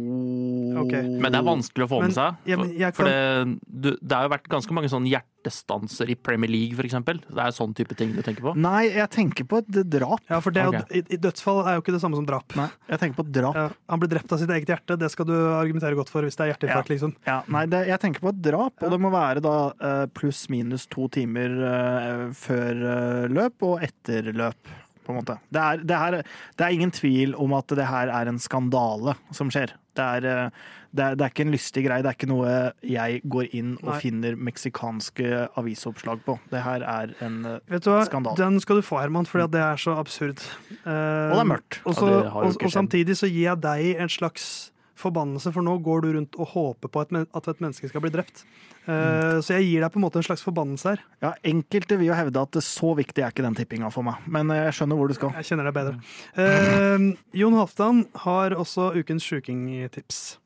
[0.84, 1.04] okay.
[1.20, 2.42] Men det er vanskelig å få Men, med seg.
[2.48, 6.16] ja, men For, for det, du, det har jo vært ganske mange sånne hjertestanser i
[6.16, 7.20] Premier League, for eksempel.
[7.28, 8.54] Det er sånn type ting du tenker på.
[8.60, 10.24] Nei, jeg tenker på et drap.
[10.32, 11.02] Ja, for det, okay.
[11.02, 12.56] i, i dødsfall er jo ikke det samme som drap.
[12.60, 13.60] Nei, jeg tenker på drap.
[13.60, 16.40] Ja, han blir drept av sitt eget hjerte, det skal du argumentere godt for hvis
[16.40, 17.16] det er hjerteinfarkt, liksom.
[17.28, 20.46] Ja, nei, det, jeg tenker på et drap, og det må være da eh, pluss
[20.54, 24.74] minus to timer eh, før eh, løp og etter løp,
[25.06, 25.38] på en måte.
[25.54, 26.20] Det er, det, her,
[26.58, 29.76] det er ingen tvil om at det her er en skandale som skjer.
[29.94, 30.50] Det er, eh,
[30.94, 32.50] det er, det er ikke en lystig greie, det er ikke noe
[32.82, 34.00] jeg går inn og Nei.
[34.02, 36.38] finner meksikanske avisoppslag på.
[36.50, 38.38] Det her er en eh, Vet du hva, Skandale.
[38.42, 40.42] Den skal du få, Herman, fordi det er så absurd.
[40.72, 41.82] Eh, Og det er mørkt.
[41.86, 46.02] Og, så, og, og samtidig så gir jeg deg en slags forbannelse, for nå går
[46.04, 48.44] du rundt og håper på et, men- at et menneske skal bli drept.
[48.88, 49.42] Uh, Mm.
[49.42, 51.00] Så jeg gir deg på en måte en slags forbannelse her.
[51.24, 54.16] Ja, enkelte vil jo hevde at det så viktig er ikke den tippinga for meg,
[54.28, 55.32] men eh, jeg skjønner hvor du skal.
[55.40, 55.94] Jeg kjenner deg bedre.
[56.36, 60.38] Uh, Jon Halvdan har også ukens sjukingtips.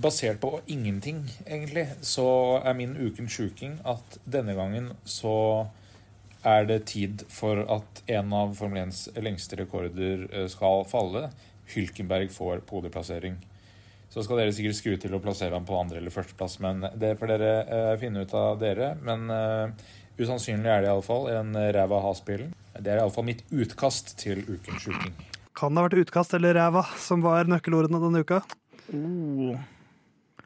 [0.00, 5.66] Basert på ingenting, egentlig, så er min ukens sjuking at denne gangen så
[6.46, 11.28] er det tid for at en av Formel 1s lengste rekorder skal falle.
[11.74, 13.36] Hylkenberg får podieplassering.
[14.10, 17.12] Så skal dere sikkert skru til å plassere ham på andre- eller førsteplass, men det
[17.20, 18.96] får dere eh, finne ut av dere.
[19.06, 22.50] Men eh, usannsynlig er det iallfall en ræva ha-spillen.
[22.74, 25.14] Det er iallfall mitt utkast til ukens shooting.
[25.54, 28.42] Kan det ha vært utkast eller ræva som var nøkkelordene denne uka?
[28.90, 29.54] Oh.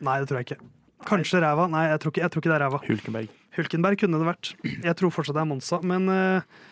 [0.05, 0.61] Nei, det tror jeg ikke.
[1.09, 1.67] Kanskje ræva.
[1.73, 2.81] Nei, jeg tror ikke, jeg tror ikke det er ræva.
[2.85, 3.35] Hulkenberg.
[3.57, 4.53] Hulkenberg kunne det vært.
[4.67, 6.65] Jeg tror fortsatt det er Monsa, men eh,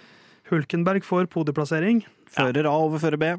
[0.53, 2.05] Hulkenberg får podieplassering.
[2.37, 3.33] Fører A over fører B.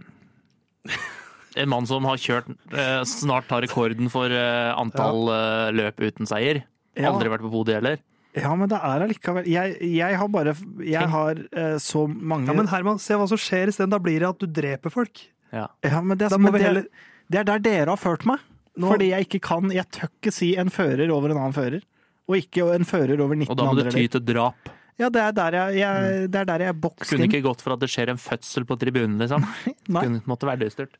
[1.55, 6.25] En mann som har kjørt eh, Snart tar rekorden for eh, antall eh, løp uten
[6.29, 6.63] seier.
[6.97, 7.11] Ja.
[7.11, 7.99] Aldri vært på podiet heller.
[8.33, 12.55] Ja, men det er allikevel Jeg, jeg har bare Jeg har eh, så mange Ja,
[12.57, 13.91] Men Herman, se hva som skjer isteden.
[13.93, 15.21] Da blir det at du dreper folk.
[15.53, 15.67] Ja.
[15.85, 16.87] Ja, men det, men det, heller-
[17.29, 18.41] det er der dere har ført meg.
[18.77, 21.83] Nå- Fordi jeg ikke kan Jeg tør ikke si en fører over en annen fører.
[22.27, 23.53] Og ikke en fører over 19 andre.
[23.53, 24.73] Og da må du ty til drap.
[25.01, 27.31] Ja, det er der jeg, jeg, det er der jeg Kunne inn.
[27.31, 29.45] ikke gått for at det skjer en fødsel på tribunen, liksom.
[29.93, 30.03] Nei.
[30.05, 30.99] Kunne, måtte være dystert.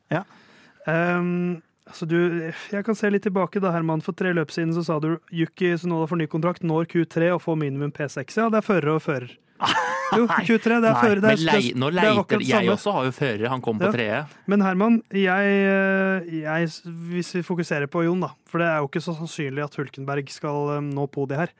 [0.87, 2.17] Um, altså du,
[2.73, 4.01] jeg kan se litt tilbake da, Herman.
[4.03, 7.43] For tre løp siden så sa du Yuki Sunoda får ny kontrakt, når Q3 og
[7.45, 8.39] får minimum P6.
[8.39, 9.33] Ja, det er fører og fører.
[10.13, 11.19] Jo, Q3, det er fører.
[11.23, 13.47] Det er, Men lei, nå er leiter Jeg også har jo fører.
[13.49, 13.93] Han kom på Ja.
[13.95, 14.35] treet.
[14.51, 16.67] Men Herman, jeg, eh, jeg,
[17.09, 18.29] hvis vi fokuserer på Jon, da.
[18.45, 21.55] For det er jo ikke så sannsynlig at Hulkenberg skal eh, nå podiet her.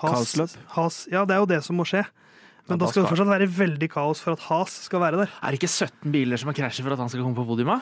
[0.00, 0.54] Kaosløp.
[0.76, 2.04] Has, ja, det er jo det som må skje.
[2.68, 5.30] Men Ja, da skal det fortsatt være veldig kaos for at Has skal være der.
[5.40, 7.80] Er det ikke 17 biler som har krasjet for at han skal komme på podiumet?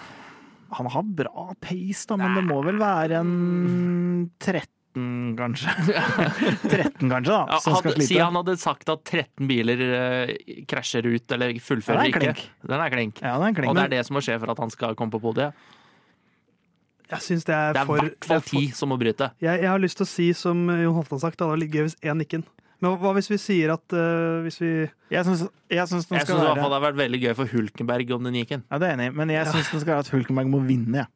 [0.76, 5.74] Han har bra pace, da, men det må vel være en 13, kanskje.
[6.72, 10.32] 13, kanskje, da, Ja, hadde, si han hadde sagt at 13 biler eh,
[10.70, 12.46] krasjer ut eller fullfører Ja, ikke.
[12.66, 13.20] Den er klink.
[13.22, 13.70] Ja, den er klink.
[13.70, 15.54] Og det er det som må skje for at han skal komme på podiet.
[17.10, 18.88] Jeg synes det er Det er i for hvert fall det er for- ti som
[18.90, 19.30] må bryte.
[19.40, 21.82] Jeg, jeg har lyst til å si som Jon Holtan sagt, det hadde vært gøy
[21.86, 22.44] hvis én gikk inn.
[22.82, 24.70] Men hva, hvis vi sier at eh, hvis vi
[25.14, 27.34] Jeg syns, jeg syns den Jeg skal i hvert være det hadde vært veldig gøy
[27.38, 28.64] for Hulkenberg om den gikk inn.
[28.70, 30.60] Ja, det er jeg enig i, men jeg syns den skal være at Hulkenberg må
[30.66, 31.08] vinne, jeg.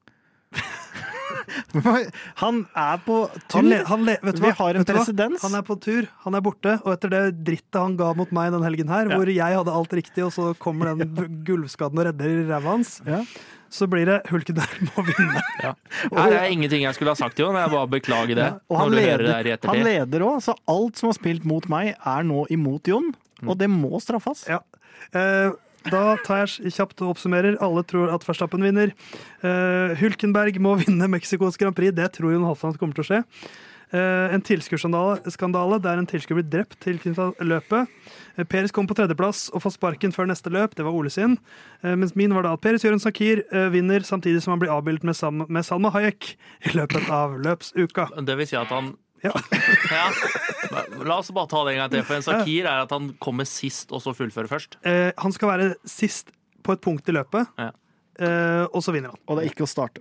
[2.41, 3.17] Han er på
[3.51, 3.59] tur.
[3.61, 4.55] Han, le, han le, vet du Vi hva?
[4.59, 5.03] har en Vet du hva?
[5.05, 5.43] presedens.
[5.45, 8.53] Han er på tur, han er borte, og etter det drittet han ga mot meg
[8.55, 9.17] den helgen her, Ja.
[9.19, 11.15] hvor jeg hadde alt riktig, og så kommer den
[11.47, 13.23] gulvskaden og redder ræva hans, Ja.
[13.71, 15.43] Så blir det Hulkenberg må vinne.
[15.63, 17.59] Nei, det er ingenting jeg skulle ha sagt, til Jon.
[17.61, 18.51] Jeg bare beklager det.
[18.71, 22.45] Og han leder, han leder òg, så alt som har spilt mot meg, er nå
[22.53, 23.13] imot Jon.
[23.47, 24.45] Og det må straffes.
[24.51, 24.61] Ja.
[25.17, 25.55] Eh,
[25.89, 27.57] da tar jeg kjapt og oppsummerer.
[27.65, 28.93] Alle tror at Verstappen vinner.
[29.41, 31.95] Eh, Hulkenberg må vinne Mexicos Grand Prix.
[31.97, 33.23] Det tror Jon Halvdan kommer til å skje.
[33.93, 37.89] Eh, en tilskuerskandale der en tilskuer blir drept tilknyttet løpet.
[38.39, 40.77] Eh, Peres kom på tredjeplass og får sparken før neste løp.
[40.79, 41.39] Det var Ole sin.
[41.83, 43.43] Eh, mens min var da at Peres gjør en Sakir,
[43.75, 46.37] vinner samtidig som han blir avbildet med, Sam med Salma Hayek
[46.71, 48.09] i løpet av løpsuka.
[48.27, 49.33] Det vil si at han Ja.
[49.91, 50.07] Ja.
[51.05, 52.05] La oss bare ta det en gang til.
[52.07, 54.79] For en Sakir er at han kommer sist, og så fullfører først.
[54.87, 56.31] Eh, han skal være sist
[56.63, 57.73] på et punkt i løpet, Ja.
[58.21, 59.19] eh, og så vinner han.
[59.29, 60.01] Og det er ikke å starte.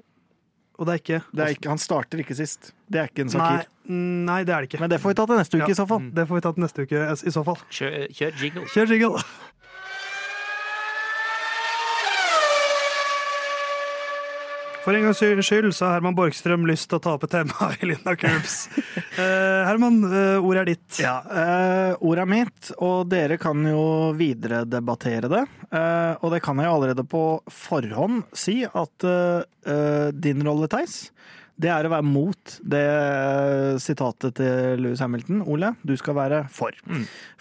[0.79, 2.69] Og det er ikke Det er ikke, han starter ikke sist.
[2.87, 3.65] Det er ikke en Sakir.
[3.89, 4.79] mm, nei, det er det ikke.
[4.79, 5.73] Men det får vi ta til neste uke, Ja.
[5.75, 6.05] i så fall.
[6.15, 7.57] Det får vi ta til neste uke eh, i så fall.
[7.69, 8.63] Kjør, kjør jingle.
[8.71, 9.23] Kjør jingle!
[14.89, 17.67] For en gangs skyld så har Herman Borgstrøm lyst til å ta opp et tema
[17.77, 18.55] i Linda Curbs.
[19.19, 20.87] Uh, Herman, uh, ordet er ditt.
[20.97, 23.83] Ja, uh, ordet er mitt, og dere kan jo
[24.17, 25.43] videredebattere det.
[25.69, 27.21] Eh, og det kan jeg allerede på
[27.53, 29.05] forhånd si at
[30.17, 31.11] din rolle, Theis,
[31.59, 32.85] det er å være mot det
[33.83, 35.41] sitatet til Louis Hamilton.
[35.43, 36.75] Ole, du skal være for.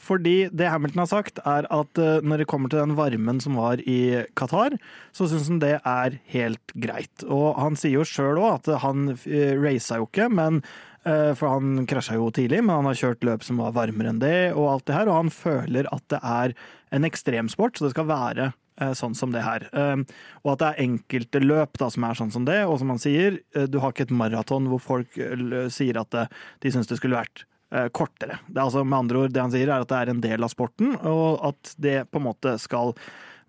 [0.09, 3.59] Fordi det Hamilton har sagt, er at eh, når det kommer til den varmen som
[3.61, 4.75] var i Qatar,
[5.15, 7.25] så syns han det er helt greit.
[7.29, 10.63] Og han sier jo sjøl òg at han uh, raca jo ikke, men
[11.09, 14.23] Eh, For han krasja jo tidlig, men han har kjørt løp som var varmere enn
[14.23, 16.57] det, og alt det her, og han føler at det er
[16.95, 18.57] en ekstremsport, så det skal være eh,
[18.95, 19.69] sånn som det her.
[19.73, 19.97] Eh,
[20.45, 22.99] Og at det er enkelte løp da, som er sånn som det, og som han
[23.03, 26.29] sier, eh, du har ikke et maraton hvor folk eh, sier at eh,
[26.61, 28.39] de syns det skulle vært eh, kortere.
[28.49, 30.45] Det er altså med andre ord, det han sier er at det er en del
[30.47, 32.95] av sporten, og at det på en måte skal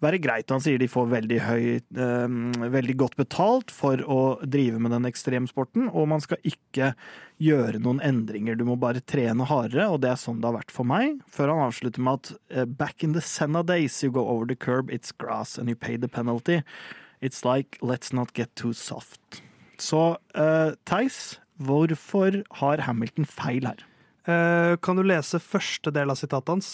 [0.04, 0.52] være greit.
[0.52, 2.36] Han sier de får veldig høy, eh,
[2.76, 6.94] veldig godt betalt for å drive med den ekstremsporten, og man skal ikke
[7.40, 8.58] gjøre noen endringer.
[8.58, 11.20] Du må bare trene hardere, og det er sånn det har vært for meg.
[11.32, 14.56] Før han avslutter med at eh, back in the Senna days, you go over the
[14.56, 16.64] curb, it's grass, and you pay the penalty.
[17.22, 19.44] It's like let's not get too soft.
[19.80, 23.86] Så uh, Theis, hvorfor har Hamilton feil her?
[24.28, 26.72] Uh, Kan du lese første del av sitatet hans?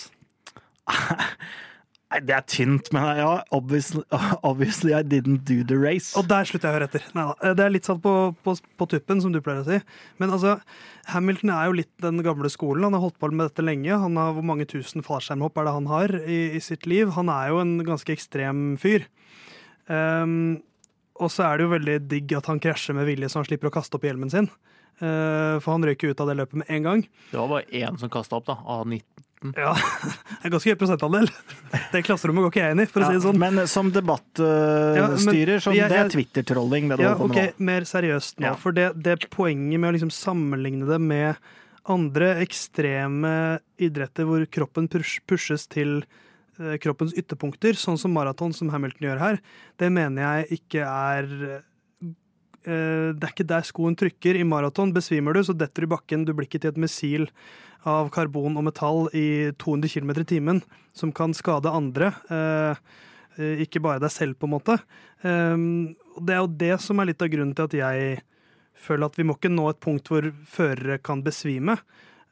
[2.15, 4.01] Nei, det er tynt, men ja, obviously,
[4.49, 6.13] obviously I didn't do the race.
[6.15, 7.07] Og der slutter jeg å høre etter.
[7.17, 7.51] Neida.
[7.57, 8.13] Det er litt satt på,
[8.45, 9.79] på, på tuppen, som du pleier å si.
[10.21, 10.55] Men altså,
[11.11, 12.87] Hamilton er jo litt den gamle skolen.
[12.87, 13.99] Han har holdt på med dette lenge.
[13.99, 17.11] Han har, Hvor mange tusen fallskjermhopp er det han har i, i sitt liv?
[17.17, 19.09] Han er jo en ganske ekstrem fyr.
[19.91, 20.63] Um,
[21.19, 23.71] og så er det jo veldig digg at han krasjer med vilje, så han slipper
[23.71, 24.47] å kaste opp hjelmen sin.
[25.03, 27.05] Uh, for han røyker ut av det løpet med en gang.
[27.33, 28.61] Det var bare én som kasta opp, da.
[28.63, 29.24] Av 19.
[29.43, 29.73] Ja,
[30.39, 31.27] det er ganske høy prosentandel.
[31.91, 33.39] Det klasserommet går ikke jeg inn i, for å si det sånn.
[33.41, 36.89] Men som debattstyrer, uh, så det er Twitter-trolling.
[36.89, 37.67] det du Ja, holder på ok, okay, nå.
[37.69, 38.47] Mer seriøst nå.
[38.49, 38.55] Ja.
[38.61, 41.41] For det, det poenget med å liksom sammenligne det med
[41.91, 43.35] andre ekstreme
[43.77, 45.99] idretter hvor kroppen push, pushes til
[46.57, 49.39] eh, kroppens ytterpunkter, sånn som maraton, som Hamilton gjør her,
[49.81, 51.61] det mener jeg ikke er
[52.65, 54.39] Det er ikke der skoen trykker.
[54.39, 56.23] I maraton besvimer du, så detter du i bakken.
[56.25, 57.27] Du blir ikke til et missil
[57.85, 60.61] av karbon og metall i 200 km i timen
[60.95, 62.13] som kan skade andre.
[62.29, 62.75] eh,
[63.37, 64.79] eh, ikke bare deg selv, på en måte.
[65.21, 68.21] Um, det er jo det som er litt av grunnen til at jeg
[68.75, 71.77] føler at vi må ikke nå et punkt hvor førere kan besvime.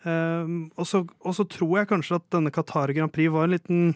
[0.03, 1.03] Um, og, så,
[1.47, 3.93] tror jeg kanskje at denne Qatar Grand Prix var en liten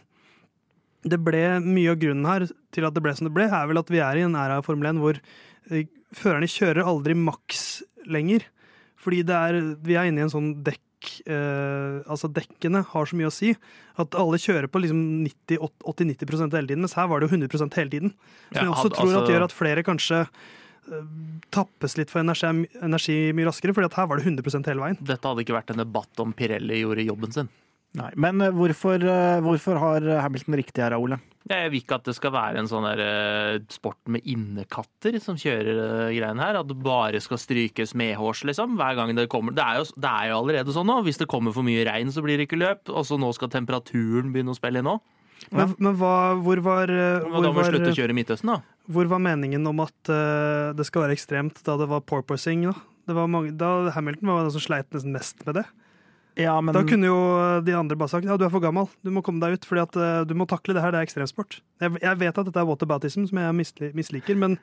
[1.03, 3.81] Det ble Mye av grunnen her til at det ble som det ble, er vel
[3.81, 5.83] at vi er i en æra av Formel 1 hvor eh,
[6.15, 8.45] førerne kjører aldri maks lenger.
[9.01, 10.83] Fordi det er, vi er inne i en sånn dekk
[11.29, 13.51] eh, Altså dekkene har så mye å si
[14.01, 17.77] at alle kjører på liksom 90 80-90 hele tiden, mens her var det jo 100
[17.77, 18.15] hele tiden.
[18.51, 21.13] Som jeg også tror at altså- gjør at flere kanskje eh,
[21.53, 24.99] tappes litt for energi, energi mye raskere, fordi at her var det 100% hele veien.
[25.01, 27.49] Dette hadde ikke vært en debatt om Pirelli gjorde jobben sin.
[27.97, 31.19] Nei, Men eh, hvorfor, eh, hvorfor har Hamilton riktig her, Ole?
[31.47, 35.37] Jeg vil ikke at det skal være en sånn der eh, sport med innekatter som
[35.39, 36.59] kjører uh, greiene her.
[36.59, 38.75] At det bare skal strykes medhårs, liksom.
[38.79, 39.55] Hver gang det kommer.
[39.55, 40.99] Det er, jo, det er jo allerede sånn nå.
[41.07, 42.91] Hvis det kommer for mye regn, så blir det ikke løp.
[42.91, 44.99] Og så nå skal temperaturen begynne å spille inn òg.
[45.53, 48.49] Men, men hva, hvor var, hvor Da må vi var, slutte å kjøre i Midtøsten,
[48.51, 48.83] da.
[48.91, 52.65] hvor var meningen om at uh, det skal være ekstremt da det var porpoising?
[52.67, 52.73] Da?
[53.07, 55.67] Det var mange, da Hamilton var den som sleit nesten mest med det.
[56.37, 57.17] Ja, men Da kunne jo
[57.65, 59.83] de andre bare sagt ja, du er for gammel, du må komme deg ut, fordi
[59.83, 61.59] at uh, du må takle det her, det er ekstremsport.
[61.81, 64.59] Jeg, jeg vet at dette er waterbatism som jeg misliker, men,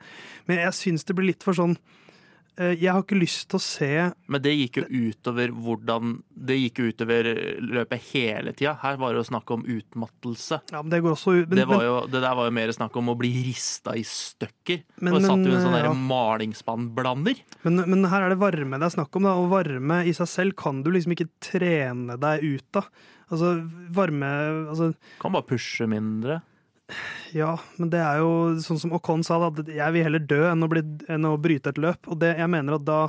[0.47, 2.04] men jeg syns det blir litt for sånn eh,
[2.55, 3.89] Jeg har ikke lyst til å se
[4.31, 6.13] Men det gikk jo utover hvordan
[6.47, 7.27] Det gikk jo utover
[7.59, 8.77] løpet hele tida.
[8.79, 10.61] Her var det jo snakk om utmattelse.
[10.71, 12.71] Ja, men det går også ut men, Det, var jo, det der var jo mer
[12.75, 14.85] snakk om å bli rista i stykker.
[15.03, 15.91] Men- og satt jo en sånn ja.
[15.95, 17.43] malingsspannblander.
[17.67, 20.31] men, men her er det varme det er snakk om, da, og varme i seg
[20.31, 22.89] selv kan du liksom ikke trene deg ut av.
[23.31, 23.55] Altså,
[23.95, 24.29] varme
[24.69, 26.41] altså, Kan bare pushe mindre.
[27.35, 28.31] Ja, men det er jo
[28.63, 31.73] sånn som Ocon sa, da, jeg vil heller dø enn å, bli, enn å bryte
[31.73, 32.07] et løp.
[32.11, 32.99] Og det, jeg mener at da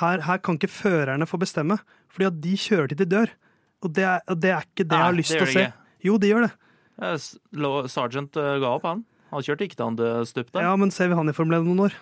[0.00, 1.78] her, her kan ikke førerne få bestemme,
[2.12, 3.32] fordi at de kjører til de dør.
[3.84, 5.66] Og det er, og det er ikke det jeg har lyst til å se.
[5.66, 5.90] ikke.
[6.06, 6.52] Jo, de gjør det.
[7.06, 7.16] Eh,
[7.92, 9.04] Sergeant eh, ga opp, han.
[9.32, 10.62] Han kjørte ikke til han stupte.
[10.62, 11.96] Ja, men ser vi han i Formel 1 noen år?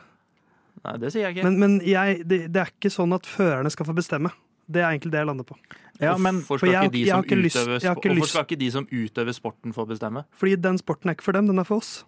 [0.84, 1.46] Nei, det sier jeg ikke.
[1.48, 4.34] Men, men jeg, det, det er ikke sånn at førerne skal få bestemme.
[4.70, 5.56] Det er egentlig det jeg lander på.
[6.00, 8.44] ja, men Hvorfor for skal, jeg- ikke de jeg som lyst- utøver, ikke hvorfor skal
[8.48, 10.24] ikke de som utøver sporten få bestemme?
[10.32, 12.04] Fordi den sporten er ikke for dem, den er for oss.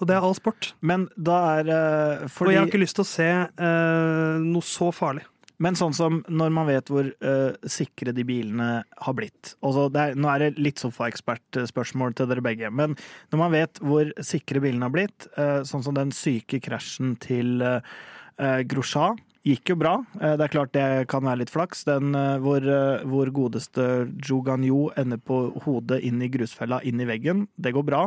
[0.00, 0.74] Og det er all sport.
[0.80, 4.92] Men da er eh, Og jeg har ikke lyst til å se uh, noe så
[4.94, 5.24] farlig.
[5.58, 10.00] Men sånn som når man vet hvor uh, sikre de bilene har blitt altså det
[10.04, 12.94] er, Nå er det litt sofaekspert-spørsmål til dere begge, men
[13.32, 17.60] når man vet hvor sikre bilene har blitt, eh, sånn som den syke krasjen til
[17.62, 17.80] uh,
[18.70, 19.92] Grosjean Gikk jo bra.
[20.20, 21.84] Eh, Det er klart det kan være litt flaks.
[21.84, 27.06] Den eh, hvor, eh, hvor godeste Juganyo ender på hodet inn i grusfella, inn i
[27.08, 27.46] veggen.
[27.56, 28.02] Det går bra.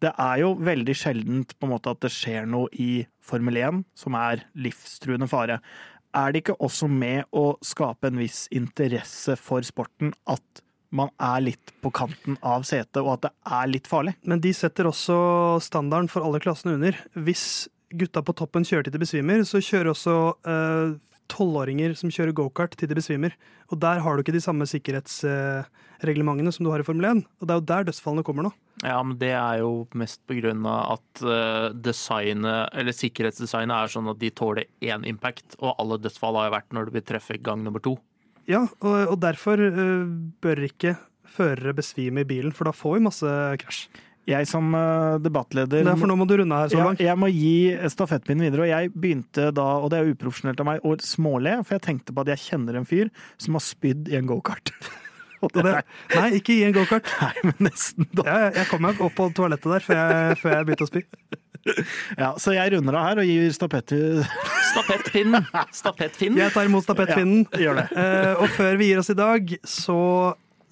[0.00, 3.84] Det er jo veldig sjeldent på en måte at det skjer noe i Formel 1
[3.98, 5.60] som er livstruende fare
[6.16, 10.62] er det ikke også med å skape en viss interesse for sporten at
[10.96, 14.14] man er litt på kanten av setet, og at det er litt farlig?
[14.24, 15.16] Men de setter også
[15.64, 16.96] standarden for alle klassene under.
[17.26, 20.16] Hvis gutta på toppen kjører til de besvimer, så kjører også
[21.32, 23.34] tolvåringer som kjører gokart til de besvimer.
[23.70, 27.24] Og der har du ikke de samme sikkerhetsreglementene som du har i Formel 1.
[27.40, 28.52] Og det er jo der dødsfallene kommer nå.
[28.84, 33.92] Ja, men det er jo mest på grunn av at eh, designet, eller sikkerhetsdesignet er
[33.92, 37.06] sånn at de tåler én impact, og alle dødsfall har jo vært når du blir
[37.08, 37.96] treffet gang nummer to.
[38.46, 40.04] Ja, og, og derfor eh,
[40.44, 40.98] bør ikke
[41.36, 43.32] førere besvime i bilen, for da får vi masse
[43.64, 43.86] krasj.
[44.26, 44.72] Jeg som
[45.22, 47.02] debattleder debattleder for nå må du runde her så langt.
[47.04, 50.82] jeg må gi stafettpinnen videre, og jeg begynte da, og det er uprofesjonelt av meg,
[50.82, 54.18] å småle, for jeg tenkte på at jeg kjenner en fyr som har spydd i
[54.18, 54.74] en gokart.
[56.16, 57.08] Nei, ikke i en gokart.
[57.22, 58.26] Nei, men nesten, da.
[58.26, 61.04] Jeg, jeg kom meg opp på toalettet der før jeg, før jeg begynte å spy.
[62.14, 64.20] Ja, så jeg runder av her og gir stafett til
[64.68, 65.48] Stafettpinnen!
[65.74, 66.38] Stafettpinnen.
[66.38, 67.46] Jeg tar imot stafettpinnen.
[67.58, 67.86] Gjør det.
[67.98, 69.96] Eh, og før vi gir oss i dag, så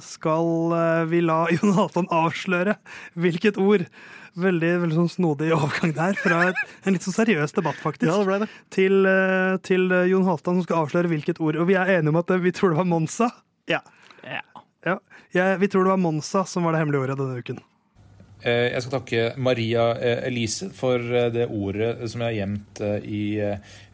[0.03, 2.77] skal eh, vi la Jon Halvdan avsløre
[3.19, 3.87] hvilket ord
[4.35, 8.17] Veldig, veldig sånn snodig overgang der, fra et, en litt sånn seriøs debatt, faktisk, Ja,
[8.19, 8.49] det ble det.
[8.75, 11.55] til, eh, til eh, Jon Halvdan, som skal avsløre hvilket ord.
[11.63, 13.29] Og vi er enige om at vi tror det var Monsa.
[13.71, 13.79] Ja.
[14.27, 14.41] Ja.
[15.37, 17.63] Ja, vi tror det var Monsa som var det hemmelige ordet denne uken.
[18.43, 19.87] Eh, Jeg skal takke Maria
[20.27, 20.99] Elise for
[21.31, 23.23] det ordet som jeg har gjemt i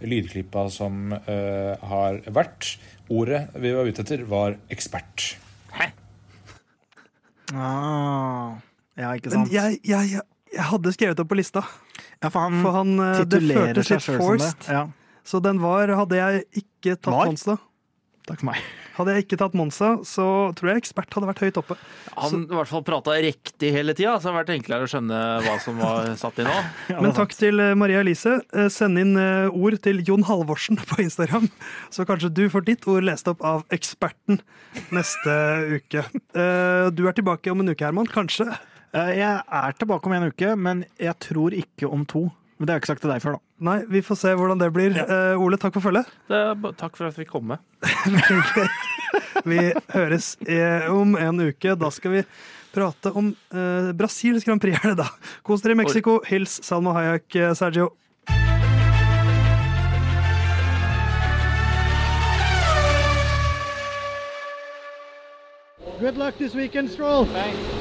[0.08, 2.78] lydklippa som har vært.
[3.12, 5.34] Ordet vi var ute etter, var ekspert.
[5.76, 5.90] Hæ?
[7.54, 8.58] Ah,
[8.96, 9.52] ja, ikke Men sant?
[9.54, 10.22] jeg, jeg, jeg,
[10.54, 11.64] jeg hadde skrevet opp på lista,
[12.22, 14.68] Ja, for han, for han, eh, det titulerer seg sjøl som det.
[14.70, 14.84] Ja,
[15.26, 17.34] Så den var Hadde jeg ikke tatt Var?
[17.34, 17.56] da
[18.30, 18.62] takk for meg.
[19.00, 20.26] Hadde jeg ikke tatt Monza, så
[20.58, 21.76] tror jeg ekspert hadde vært høyt oppe.
[22.20, 25.20] Han i hvert fall prata riktig hele tida, så det har vært enklere å skjønne
[25.46, 26.54] hva som var satt i nå.
[26.92, 27.40] Ja, Men takk sant.
[27.42, 28.36] til eh, Maria Elise.
[28.54, 31.50] Eh, Send inn eh, ord til Jon Halvorsen på Instagram,
[31.90, 34.40] så kanskje du får ditt ord lest opp av eksperten
[34.94, 35.36] neste
[35.80, 36.04] uke.
[36.34, 38.08] Eh, Du er tilbake om en uke, Herman.
[38.10, 38.48] Kanskje.
[38.92, 42.26] Eh, Jeg er tilbake om en uke, men jeg tror ikke om to.
[42.60, 43.40] Men det har jeg ikke sagt til deg før, da.
[43.64, 44.92] Nei, vi får se hvordan det blir.
[45.00, 46.10] Eh, Ole, takk for følget.
[46.28, 46.40] Det
[46.76, 47.64] Takk for at vi kom med.
[49.48, 51.72] Vi høres eh, om en uke.
[51.80, 52.20] Da skal vi
[52.74, 55.08] prate om uh, Brasils Grand Prix, er det da.
[55.42, 56.20] Kos dere i Mexico.
[56.28, 57.94] Hils Salma Hayek, eh, Sergio.
[66.00, 67.24] Good luck this weekend, Stroll.
[67.24, 67.79] Thanks.